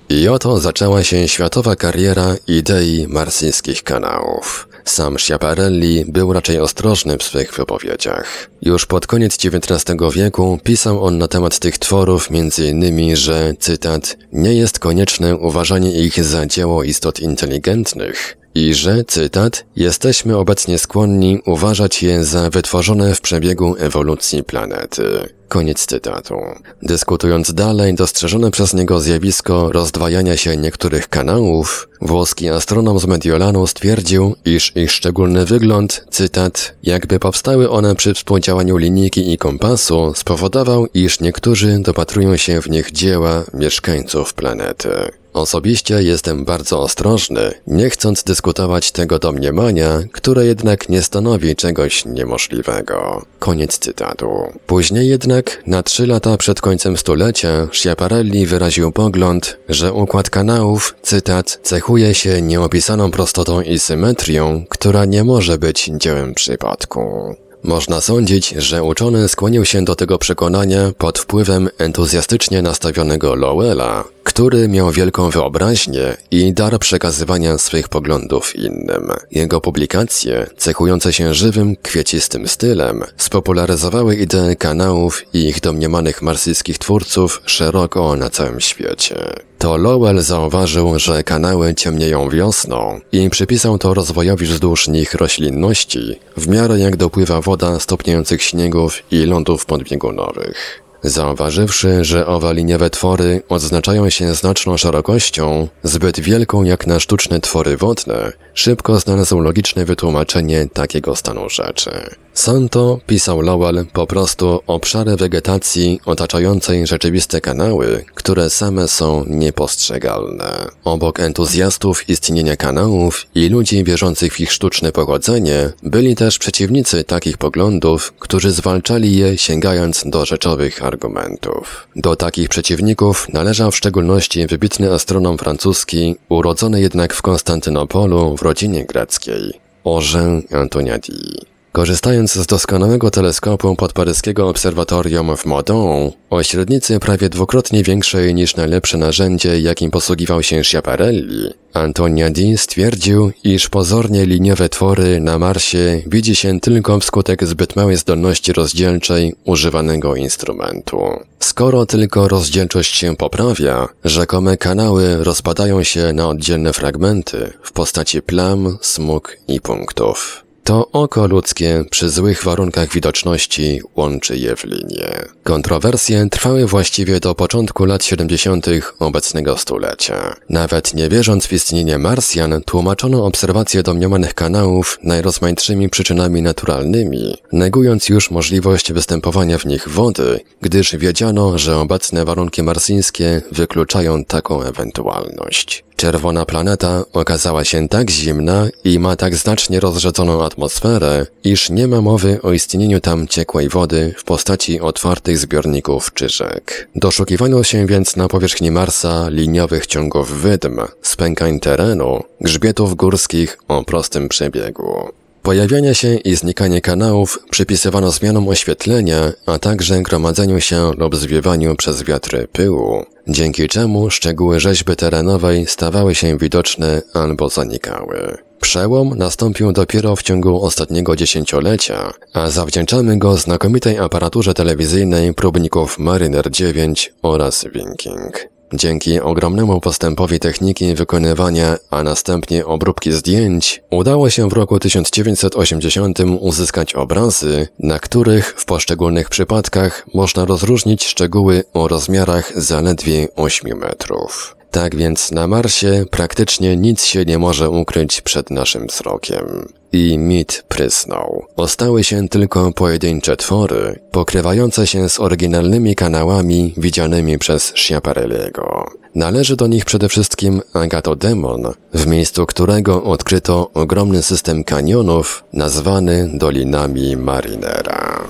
I 0.10 0.28
oto 0.28 0.60
zaczęła 0.60 1.04
się 1.04 1.28
światowa 1.28 1.76
kariera 1.76 2.36
idei 2.48 3.08
marsyjskich 3.08 3.84
kanałów. 3.84 4.69
Sam 4.90 5.20
Schiaparelli 5.20 6.06
był 6.08 6.34
raczej 6.34 6.60
ostrożny 6.60 7.18
w 7.18 7.24
swych 7.24 7.54
wypowiedziach. 7.54 8.50
Już 8.62 8.86
pod 8.86 9.08
koniec 9.08 9.36
XIX 9.46 9.98
wieku 10.14 10.60
pisał 10.64 11.04
on 11.04 11.18
na 11.18 11.28
temat 11.28 11.60
tych 11.60 11.78
tworów 11.78 12.30
m.in., 12.32 13.16
że, 13.16 13.54
cytat, 13.60 14.18
nie 14.34 14.54
jest 14.54 14.80
konieczne 14.80 15.36
uważanie 15.36 15.92
ich 15.92 16.24
za 16.24 16.46
dzieło 16.46 16.84
istot 16.84 17.20
inteligentnych, 17.20 18.38
i 18.56 18.74
że, 18.74 19.04
cytat, 19.04 19.66
jesteśmy 19.76 20.38
obecnie 20.38 20.80
skłonni 20.80 21.40
uważać 21.46 22.04
je 22.04 22.26
za 22.26 22.50
wytworzone 22.50 23.16
w 23.16 23.22
przebiegu 23.22 23.76
ewolucji 23.80 24.44
planety. 24.44 25.39
Koniec 25.50 25.86
cytatu. 25.86 26.36
Dyskutując 26.82 27.54
dalej, 27.54 27.94
dostrzeżone 27.94 28.52
przez 28.52 28.74
niego 28.74 29.00
zjawisko 29.00 29.72
rozdwajania 29.72 30.38
się 30.38 30.58
niektórych 30.58 31.08
kanałów, 31.08 31.90
włoski 32.02 32.50
astronom 32.50 33.00
z 33.00 33.06
Mediolanu 33.06 33.68
stwierdził, 33.68 34.36
iż 34.46 34.76
ich 34.76 34.92
szczególny 34.92 35.46
wygląd, 35.46 36.06
cytat, 36.12 36.76
jakby 36.84 37.20
powstały 37.20 37.70
one 37.70 37.96
przy 37.96 38.14
współdziałaniu 38.14 38.78
linijki 38.78 39.34
i 39.34 39.38
kompasu, 39.38 40.14
spowodował, 40.16 40.88
iż 40.94 41.20
niektórzy 41.20 41.80
dopatrują 41.80 42.38
się 42.38 42.62
w 42.62 42.70
nich 42.70 42.92
dzieła 42.92 43.44
mieszkańców 43.54 44.34
planety. 44.34 44.90
Osobiście 45.34 46.04
jestem 46.04 46.46
bardzo 46.46 46.80
ostrożny, 46.80 47.54
nie 47.68 47.90
chcąc 47.90 48.24
dyskutować 48.24 48.92
tego 48.92 49.20
domniemania, 49.20 50.00
które 50.12 50.46
jednak 50.46 50.90
nie 50.90 51.02
stanowi 51.02 51.56
czegoś 51.56 52.06
niemożliwego. 52.06 53.26
Koniec 53.40 53.78
cytatu. 53.78 54.30
Później 54.68 55.08
jednak, 55.08 55.39
na 55.68 55.84
trzy 55.84 56.08
lata 56.08 56.38
przed 56.38 56.62
końcem 56.62 56.98
stulecia, 56.98 57.68
Schiaparelli 57.74 58.46
wyraził 58.46 58.92
pogląd, 58.92 59.58
że 59.70 59.94
układ 59.94 60.30
kanałów, 60.30 60.96
cytat, 61.02 61.60
cechuje 61.64 62.16
się 62.16 62.42
nieopisaną 62.42 63.12
prostotą 63.12 63.62
i 63.62 63.80
symetrią, 63.80 64.66
która 64.70 65.06
nie 65.06 65.24
może 65.24 65.58
być 65.58 65.92
dziełem 65.94 66.34
przypadku. 66.34 67.36
Można 67.64 68.02
sądzić, 68.02 68.50
że 68.50 68.84
uczony 68.84 69.28
skłonił 69.28 69.66
się 69.66 69.86
do 69.86 69.96
tego 69.96 70.18
przekonania 70.18 70.92
pod 70.98 71.20
wpływem 71.20 71.70
entuzjastycznie 71.78 72.62
nastawionego 72.62 73.36
Lowella, 73.36 74.04
który 74.24 74.68
miał 74.68 74.92
wielką 74.92 75.30
wyobraźnię 75.30 76.18
i 76.32 76.54
dar 76.54 76.80
przekazywania 76.80 77.58
swych 77.58 77.90
poglądów 77.90 78.56
innym. 78.56 79.12
Jego 79.32 79.62
publikacje, 79.62 80.50
cechujące 80.58 81.14
się 81.14 81.34
żywym, 81.34 81.76
kwiecistym 81.76 82.48
stylem, 82.48 83.04
spopularyzowały 83.18 84.16
ideę 84.16 84.56
kanałów 84.56 85.26
i 85.34 85.48
ich 85.48 85.60
domniemanych 85.60 86.22
marsyjskich 86.22 86.78
twórców 86.78 87.42
szeroko 87.46 88.16
na 88.16 88.30
całym 88.30 88.60
świecie. 88.60 89.49
To 89.60 89.78
Lowell 89.78 90.22
zauważył, 90.22 91.00
że 91.00 91.24
kanały 91.24 91.76
ciemnieją 91.76 92.30
wiosną 92.30 93.00
i 93.12 93.30
przypisał 93.30 93.78
to 93.78 93.94
rozwojowi 93.94 94.46
wzdłuż 94.46 94.88
nich 94.88 95.14
roślinności, 95.14 96.20
w 96.38 96.48
miarę 96.48 96.80
jak 96.80 96.96
dopływa 96.96 97.42
woda 97.42 97.80
stopniających 97.80 98.44
śniegów 98.44 99.04
i 99.12 99.26
lądów 99.26 99.66
podbiegunowych. 99.66 100.82
Zauważywszy, 101.04 102.06
że 102.06 102.28
owe 102.28 102.54
liniowe 102.54 102.90
twory 102.90 103.42
odznaczają 103.50 104.10
się 104.10 104.34
znaczną 104.36 104.78
szerokością, 104.78 105.68
zbyt 105.84 106.20
wielką 106.20 106.64
jak 106.64 106.88
na 106.88 107.00
sztuczne 107.00 107.40
twory 107.40 107.78
wodne, 107.78 108.32
szybko 108.54 109.00
znalazł 109.00 109.40
logiczne 109.40 109.86
wytłumaczenie 109.86 110.68
takiego 110.74 111.16
stanu 111.16 111.50
rzeczy. 111.50 111.92
Santo, 112.40 113.00
pisał 113.08 113.42
Lowell, 113.42 113.86
po 113.94 114.08
prostu 114.08 114.60
obszary 114.68 115.16
wegetacji 115.16 116.00
otaczającej 116.06 116.88
rzeczywiste 116.88 117.42
kanały, 117.42 118.06
które 118.16 118.50
same 118.50 118.88
są 118.88 119.26
niepostrzegalne. 119.28 120.68
Obok 120.84 121.20
entuzjastów 121.20 122.10
istnienia 122.10 122.56
kanałów 122.56 123.26
i 123.36 123.50
ludzi 123.50 123.84
wierzących 123.84 124.34
w 124.34 124.40
ich 124.40 124.52
sztuczne 124.52 124.92
pochodzenie, 124.92 125.70
byli 125.84 126.16
też 126.16 126.38
przeciwnicy 126.38 127.04
takich 127.04 127.38
poglądów, 127.38 128.14
którzy 128.20 128.52
zwalczali 128.52 129.18
je 129.18 129.38
sięgając 129.38 130.04
do 130.06 130.26
rzeczowych 130.26 130.86
argumentów. 130.86 131.88
Do 131.96 132.16
takich 132.16 132.50
przeciwników 132.50 133.28
należał 133.34 133.72
w 133.72 133.78
szczególności 133.78 134.48
wybitny 134.48 134.94
astronom 134.94 135.38
francuski, 135.38 136.16
urodzony 136.30 136.82
jednak 136.82 137.14
w 137.14 137.22
Konstantynopolu 137.22 138.38
w 138.38 138.42
rodzinie 138.42 138.86
greckiej, 138.86 139.54
Orzę 139.84 140.42
Antoniadi. 140.52 141.59
Korzystając 141.72 142.34
z 142.34 142.46
doskonałego 142.46 143.12
teleskopu 143.12 143.76
podparyskiego 143.76 144.50
obserwatorium 144.50 145.38
w 145.38 145.46
Modon, 145.46 146.12
o 146.30 146.44
średnicy 146.44 147.00
prawie 147.00 147.30
dwukrotnie 147.30 147.84
większej 147.84 148.36
niż 148.36 148.56
najlepsze 148.56 148.98
narzędzie, 148.98 149.60
jakim 149.60 149.92
posługiwał 149.92 150.44
się 150.44 150.64
Schiaparelli, 150.64 151.54
Antoniadi 151.74 152.58
stwierdził, 152.58 153.32
iż 153.44 153.70
pozornie 153.70 154.26
liniowe 154.26 154.70
twory 154.70 155.20
na 155.20 155.40
Marsie 155.40 156.04
widzi 156.08 156.36
się 156.36 156.60
tylko 156.60 157.00
wskutek 157.00 157.46
zbyt 157.46 157.76
małej 157.76 157.98
zdolności 157.98 158.54
rozdzielczej 158.54 159.36
używanego 159.46 160.16
instrumentu. 160.16 161.00
Skoro 161.40 161.86
tylko 161.86 162.28
rozdzielczość 162.28 162.96
się 162.96 163.16
poprawia, 163.16 163.88
rzekome 164.06 164.58
kanały 164.58 165.24
rozpadają 165.24 165.84
się 165.84 166.14
na 166.14 166.28
oddzielne 166.28 166.74
fragmenty 166.74 167.54
w 167.64 167.72
postaci 167.72 168.22
plam, 168.22 168.78
smug 168.82 169.38
i 169.48 169.62
punktów. 169.62 170.49
To 170.70 170.92
oko 170.92 171.28
ludzkie 171.28 171.86
przy 171.92 172.10
złych 172.10 172.44
warunkach 172.44 172.90
widoczności 172.90 173.82
łączy 173.96 174.38
je 174.38 174.56
w 174.56 174.64
linie. 174.64 175.26
Kontrowersje 175.44 176.28
trwały 176.32 176.66
właściwie 176.66 177.20
do 177.20 177.36
początku 177.36 177.86
lat 177.86 178.04
70. 178.04 178.66
obecnego 179.00 179.58
stulecia. 179.58 180.36
Nawet 180.50 180.94
nie 180.94 181.10
wierząc 181.10 181.48
w 181.48 181.54
istnienie 181.54 181.98
Marsjan, 181.98 182.62
tłumaczono 182.66 183.26
obserwacje 183.26 183.84
domniemanych 183.84 184.34
kanałów 184.34 185.00
najrozmaitszymi 185.04 185.90
przyczynami 185.90 186.42
naturalnymi, 186.42 187.38
negując 187.52 188.10
już 188.10 188.32
możliwość 188.32 188.94
występowania 188.94 189.58
w 189.58 189.66
nich 189.66 189.90
wody, 189.90 190.40
gdyż 190.62 190.96
wiedziano, 190.96 191.58
że 191.58 191.78
obecne 191.78 192.26
warunki 192.26 192.64
marsyńskie 192.64 193.42
wykluczają 193.52 194.26
taką 194.26 194.64
ewentualność. 194.64 195.89
Czerwona 196.00 196.46
planeta 196.46 197.04
okazała 197.14 197.64
się 197.64 197.88
tak 197.90 198.10
zimna 198.10 198.68
i 198.84 199.00
ma 199.00 199.16
tak 199.16 199.36
znacznie 199.36 199.80
rozrzedzoną 199.80 200.44
atmosferę, 200.44 201.26
iż 201.44 201.70
nie 201.70 201.88
ma 201.88 202.02
mowy 202.02 202.40
o 202.42 202.54
istnieniu 202.54 203.00
tam 203.00 203.28
ciekłej 203.28 203.70
wody 203.70 204.14
w 204.18 204.24
postaci 204.24 204.80
otwartych 204.80 205.38
zbiorników 205.38 206.14
czy 206.14 206.30
rzek. 206.30 206.90
Doszukiwano 206.96 207.64
się 207.64 207.86
więc 207.86 208.16
na 208.16 208.28
powierzchni 208.28 208.72
Marsa 208.72 209.30
liniowych 209.30 209.88
ciągów 209.88 210.42
wydm, 210.42 210.80
spękań 211.02 211.60
terenu, 211.60 212.24
grzbietów 212.42 212.96
górskich 212.96 213.58
o 213.68 213.84
prostym 213.84 214.30
przebiegu. 214.30 215.19
Pojawianie 215.50 215.96
się 215.96 216.16
i 216.16 216.36
znikanie 216.36 216.82
kanałów 216.82 217.40
przypisywano 217.50 218.12
zmianom 218.12 218.48
oświetlenia, 218.48 219.32
a 219.46 219.60
także 219.60 220.02
gromadzeniu 220.02 220.62
się 220.62 220.92
lub 220.98 221.16
zwiewaniu 221.16 221.76
przez 221.76 222.04
wiatry 222.04 222.48
pyłu, 222.52 223.06
dzięki 223.28 223.68
czemu 223.68 224.10
szczegóły 224.10 224.60
rzeźby 224.60 224.96
terenowej 224.96 225.68
stawały 225.68 226.16
się 226.16 226.38
widoczne 226.38 227.02
albo 227.14 227.50
zanikały. 227.50 228.38
Przełom 228.62 229.18
nastąpił 229.18 229.72
dopiero 229.72 230.16
w 230.16 230.24
ciągu 230.24 230.64
ostatniego 230.64 231.16
dziesięciolecia, 231.16 232.14
a 232.34 232.50
zawdzięczamy 232.50 233.18
go 233.18 233.38
znakomitej 233.38 233.98
aparaturze 233.98 234.54
telewizyjnej 234.54 235.34
próbników 235.34 236.00
Mariner 236.00 236.52
9 236.52 237.14
oraz 237.22 237.66
Viking. 237.74 238.59
Dzięki 238.74 239.20
ogromnemu 239.20 239.82
postępowi 239.82 240.40
techniki 240.40 240.96
wykonywania, 240.96 241.78
a 241.90 242.04
następnie 242.04 242.66
obróbki 242.66 243.12
zdjęć, 243.12 243.82
udało 243.90 244.30
się 244.30 244.50
w 244.50 244.54
roku 244.54 244.80
1980 244.80 246.20
uzyskać 246.40 246.96
obrazy, 246.96 247.68
na 247.80 248.00
których 248.00 248.54
w 248.58 248.66
poszczególnych 248.66 249.30
przypadkach 249.30 250.06
można 250.14 250.46
rozróżnić 250.46 251.06
szczegóły 251.06 251.64
o 251.74 251.88
rozmiarach 251.88 252.62
zaledwie 252.62 253.28
8 253.36 253.78
metrów. 253.78 254.59
Tak 254.72 254.96
więc 254.96 255.32
na 255.32 255.48
Marsie 255.48 256.06
praktycznie 256.12 256.78
nic 256.78 257.06
się 257.06 257.26
nie 257.26 257.40
może 257.40 257.70
ukryć 257.70 258.22
przed 258.22 258.52
naszym 258.52 258.88
wzrokiem. 258.88 259.68
I 259.92 260.18
mit 260.18 260.64
prysnął. 260.68 261.46
Ostały 261.56 262.04
się 262.04 262.28
tylko 262.28 262.72
pojedyncze 262.72 263.38
twory, 263.38 264.00
pokrywające 264.12 264.88
się 264.88 265.10
z 265.10 265.20
oryginalnymi 265.20 265.96
kanałami 265.96 266.74
widzianymi 266.78 267.38
przez 267.38 267.64
Schiaparelliego. 267.64 268.92
Należy 269.16 269.56
do 269.56 269.68
nich 269.68 269.86
przede 269.86 270.10
wszystkim 270.10 270.62
Agatodemon, 270.74 271.74
w 271.94 272.08
miejscu 272.08 272.46
którego 272.46 273.04
odkryto 273.04 273.72
ogromny 273.74 274.24
system 274.24 274.64
kanionów 274.64 275.44
nazwany 275.54 276.30
Dolinami 276.34 277.18
Marinera. 277.18 278.28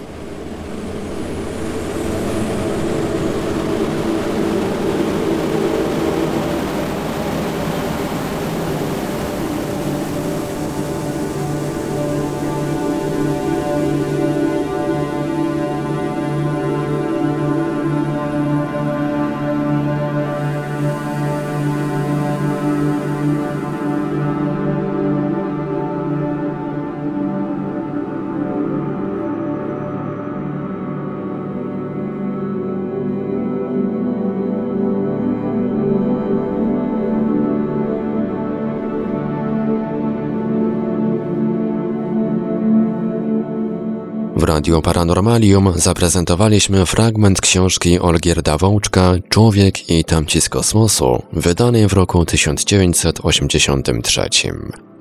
Radiu 44.70 44.82
Paranormalium 44.82 45.74
zaprezentowaliśmy 45.76 46.86
fragment 46.86 47.42
książki 47.42 48.00
Olgierda 48.00 48.58
Wołczka 48.58 49.14
Człowiek 49.30 49.90
i 49.90 50.04
tamci 50.04 50.42
z 50.42 50.50
kosmosu, 50.50 51.24
wydanej 51.34 51.88
w 51.88 51.94
roku 51.94 52.26
1983. 52.26 54.30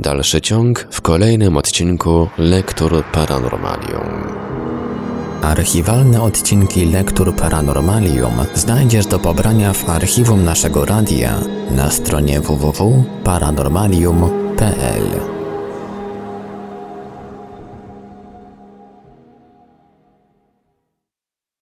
Dalszy 0.01 0.41
ciąg 0.41 0.89
w 0.91 1.01
kolejnym 1.01 1.57
odcinku 1.57 2.29
Lektur 2.39 3.05
Paranormalium. 3.13 4.09
Archiwalne 5.43 6.23
odcinki 6.23 6.87
Lektur 6.87 7.37
Paranormalium 7.37 8.33
znajdziesz 8.55 9.07
do 9.07 9.19
pobrania 9.19 9.73
w 9.73 9.89
archiwum 9.89 10.45
naszego 10.45 10.85
radia 10.85 11.41
na 11.71 11.91
stronie 11.91 12.41
www.paranormalium.pl. 12.41 15.38